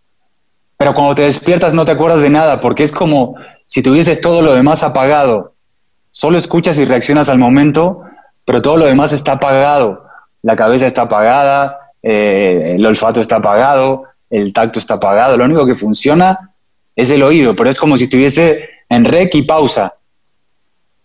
Pero 0.75 0.93
cuando 0.93 1.15
te 1.15 1.21
despiertas 1.21 1.73
no 1.73 1.85
te 1.85 1.91
acuerdas 1.91 2.21
de 2.21 2.29
nada, 2.29 2.59
porque 2.59 2.83
es 2.83 2.91
como 2.91 3.35
si 3.67 3.81
tuvieses 3.81 4.19
todo 4.19 4.41
lo 4.41 4.53
demás 4.53 4.83
apagado. 4.83 5.53
Solo 6.11 6.37
escuchas 6.37 6.77
y 6.77 6.83
reaccionas 6.83 7.29
al 7.29 7.39
momento, 7.39 8.03
pero 8.45 8.61
todo 8.61 8.77
lo 8.77 8.85
demás 8.85 9.11
está 9.11 9.33
apagado. 9.33 10.05
La 10.41 10.55
cabeza 10.55 10.87
está 10.87 11.03
apagada, 11.03 11.91
eh, 12.01 12.73
el 12.75 12.85
olfato 12.85 13.21
está 13.21 13.37
apagado, 13.37 14.03
el 14.29 14.53
tacto 14.53 14.79
está 14.79 14.95
apagado. 14.95 15.37
Lo 15.37 15.45
único 15.45 15.65
que 15.65 15.75
funciona 15.75 16.51
es 16.95 17.09
el 17.11 17.23
oído, 17.23 17.55
pero 17.55 17.69
es 17.69 17.79
como 17.79 17.97
si 17.97 18.05
estuviese 18.05 18.69
en 18.89 19.05
rec 19.05 19.33
y 19.35 19.43
pausa. 19.43 19.95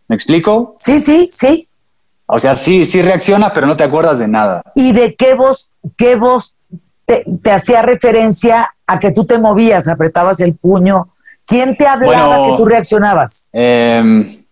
¿Me 0.08 0.16
explico? 0.16 0.74
Sí, 0.76 0.98
sí, 0.98 1.28
sí. 1.30 1.68
O 2.26 2.38
sea, 2.38 2.56
sí, 2.56 2.84
sí 2.84 3.00
reaccionas, 3.00 3.52
pero 3.52 3.66
no 3.66 3.76
te 3.76 3.84
acuerdas 3.84 4.18
de 4.18 4.28
nada. 4.28 4.62
¿Y 4.74 4.92
de 4.92 5.14
qué 5.14 5.34
voz, 5.34 5.70
qué 5.96 6.16
voz 6.16 6.56
te, 7.08 7.50
hacía 7.50 7.82
referencia 7.82 8.74
a 8.86 8.98
que 8.98 9.12
tú 9.12 9.24
te 9.24 9.38
movías, 9.38 9.88
apretabas 9.88 10.40
el 10.40 10.54
puño. 10.54 11.08
¿Quién 11.46 11.76
te 11.76 11.86
hablaba 11.86 12.36
que 12.36 12.56
tú 12.58 12.66
reaccionabas? 12.66 13.48
Em, 13.52 14.44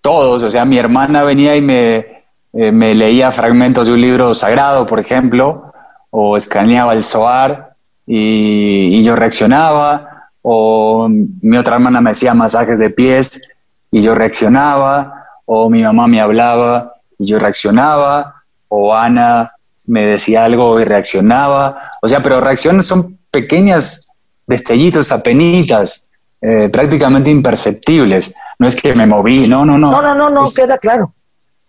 todos, 0.00 0.42
o 0.42 0.50
sea, 0.50 0.64
mi 0.64 0.78
hermana 0.78 1.22
venía 1.22 1.54
y 1.54 1.60
me, 1.60 2.21
eh, 2.52 2.72
me 2.72 2.94
leía 2.94 3.32
fragmentos 3.32 3.86
de 3.86 3.94
un 3.94 4.00
libro 4.00 4.34
sagrado, 4.34 4.86
por 4.86 5.00
ejemplo, 5.00 5.72
o 6.10 6.36
escaneaba 6.36 6.92
el 6.92 7.02
soar 7.02 7.74
y, 8.06 8.98
y 8.98 9.02
yo 9.02 9.16
reaccionaba, 9.16 10.30
o 10.42 11.08
mi 11.08 11.56
otra 11.56 11.76
hermana 11.76 12.00
me 12.00 12.10
hacía 12.10 12.34
masajes 12.34 12.78
de 12.78 12.90
pies 12.90 13.54
y 13.90 14.02
yo 14.02 14.14
reaccionaba, 14.14 15.26
o 15.44 15.70
mi 15.70 15.82
mamá 15.82 16.06
me 16.06 16.20
hablaba 16.20 16.94
y 17.18 17.26
yo 17.26 17.38
reaccionaba, 17.38 18.42
o 18.68 18.94
Ana 18.94 19.52
me 19.86 20.06
decía 20.06 20.44
algo 20.44 20.80
y 20.80 20.84
reaccionaba. 20.84 21.90
O 22.00 22.08
sea, 22.08 22.22
pero 22.22 22.40
reacciones 22.40 22.86
son 22.86 23.18
pequeñas 23.30 24.06
destellitos, 24.46 25.12
apenitas, 25.12 26.08
eh, 26.40 26.68
prácticamente 26.68 27.30
imperceptibles. 27.30 28.34
No 28.58 28.66
es 28.66 28.76
que 28.80 28.94
me 28.94 29.06
moví, 29.06 29.46
no, 29.46 29.64
no, 29.64 29.78
no. 29.78 29.90
No, 29.90 30.02
no, 30.02 30.14
no, 30.14 30.30
no, 30.30 30.44
queda 30.54 30.78
claro. 30.78 31.14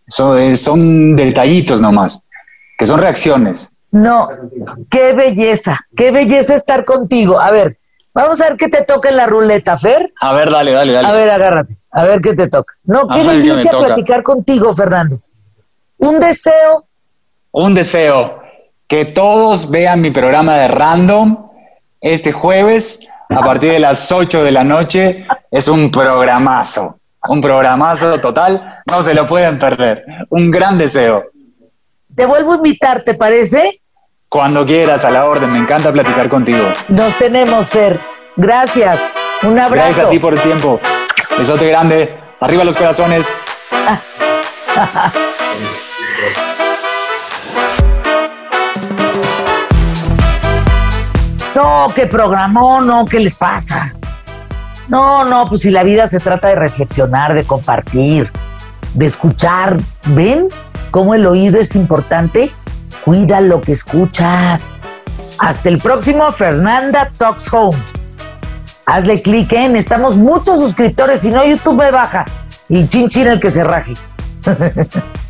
Son, 0.08 0.38
eh, 0.40 0.56
son 0.56 1.16
detallitos 1.16 1.82
nomás, 1.82 2.22
que 2.78 2.86
son 2.86 3.00
reacciones. 3.00 3.72
No, 3.92 4.28
qué 4.90 5.14
belleza, 5.14 5.80
qué 5.96 6.12
belleza 6.12 6.56
estar 6.56 6.84
contigo. 6.84 7.40
A 7.40 7.52
ver, 7.52 7.78
vamos 8.14 8.42
a 8.42 8.50
ver 8.50 8.58
qué 8.58 8.68
te 8.68 8.84
toca 8.84 9.10
en 9.10 9.18
la 9.18 9.28
ruleta, 9.28 9.78
Fer. 9.78 10.12
A 10.20 10.34
ver, 10.34 10.50
dale, 10.50 10.72
dale, 10.72 10.94
dale. 10.94 11.08
A 11.08 11.12
ver, 11.12 11.30
agárrate, 11.30 11.78
a 11.92 12.04
ver 12.04 12.22
qué 12.22 12.34
te 12.34 12.50
toca. 12.50 12.74
No, 12.84 13.08
qué 13.08 13.24
belleza 13.24 13.70
platicar 13.70 14.24
contigo, 14.24 14.74
Fernando. 14.74 15.20
Un 15.98 16.20
deseo 16.20 16.86
un 17.56 17.76
deseo, 17.76 18.42
que 18.88 19.06
todos 19.06 19.70
vean 19.70 20.02
mi 20.02 20.10
programa 20.10 20.56
de 20.56 20.68
Random 20.68 21.50
este 22.02 22.32
jueves 22.32 23.08
a 23.30 23.42
partir 23.42 23.72
de 23.72 23.80
las 23.80 24.12
8 24.12 24.44
de 24.44 24.52
la 24.52 24.64
noche. 24.64 25.28
Es 25.52 25.68
un 25.68 25.92
programazo, 25.92 26.98
un 27.30 27.42
programazo 27.42 28.20
total, 28.20 28.82
no 28.90 29.04
se 29.04 29.14
lo 29.14 29.28
pueden 29.28 29.60
perder. 29.60 30.06
Un 30.30 30.52
gran 30.52 30.78
deseo. 30.78 31.24
Te 32.16 32.26
vuelvo 32.26 32.54
a 32.54 32.56
invitar, 32.58 33.04
¿te 33.04 33.14
parece? 33.14 33.80
Cuando 34.30 34.66
quieras, 34.66 35.06
a 35.06 35.12
la 35.12 35.26
orden, 35.26 35.52
me 35.52 35.60
encanta 35.60 35.92
platicar 35.92 36.30
contigo. 36.30 36.66
Nos 36.90 37.18
tenemos, 37.18 37.70
Fer. 37.70 38.00
Gracias. 38.36 39.00
Un 39.44 39.60
abrazo. 39.60 39.76
Gracias 39.76 40.06
a 40.06 40.10
ti 40.10 40.20
por 40.20 40.34
el 40.34 40.42
tiempo. 40.42 40.80
Besote 41.38 41.68
grande. 41.68 42.18
Arriba 42.40 42.64
los 42.64 42.78
corazones. 42.78 43.38
No, 51.56 51.86
que 51.94 52.08
programó, 52.08 52.82
no, 52.82 53.06
¿qué 53.06 53.20
les 53.20 53.36
pasa? 53.36 53.94
No, 54.90 55.26
no, 55.26 55.48
pues 55.48 55.62
si 55.62 55.72
la 55.72 55.84
vida 55.84 56.08
se 56.08 56.20
trata 56.20 56.50
de 56.50 56.56
reflexionar, 56.56 57.34
de 57.34 57.46
compartir, 57.46 58.32
de 58.94 59.06
escuchar, 59.06 59.78
¿ven 60.08 60.50
cómo 60.92 61.14
el 61.14 61.26
oído 61.26 61.60
es 61.60 61.76
importante? 61.76 62.52
Cuida 63.06 63.42
lo 63.42 63.62
que 63.62 63.72
escuchas. 63.72 64.74
Hasta 65.40 65.70
el 65.70 65.78
próximo 65.78 66.32
Fernanda 66.32 67.10
Talks 67.18 67.52
Home. 67.54 67.78
Hazle 68.86 69.22
clic 69.22 69.52
en, 69.54 69.76
estamos 69.76 70.18
muchos 70.18 70.60
suscriptores, 70.60 71.22
si 71.22 71.30
no 71.30 71.46
YouTube 71.46 71.78
me 71.78 71.92
baja 71.92 72.26
y 72.68 72.88
chin 72.88 73.08
chin 73.08 73.28
el 73.28 73.40
que 73.40 73.50
se 73.50 73.64
raje. 73.64 73.94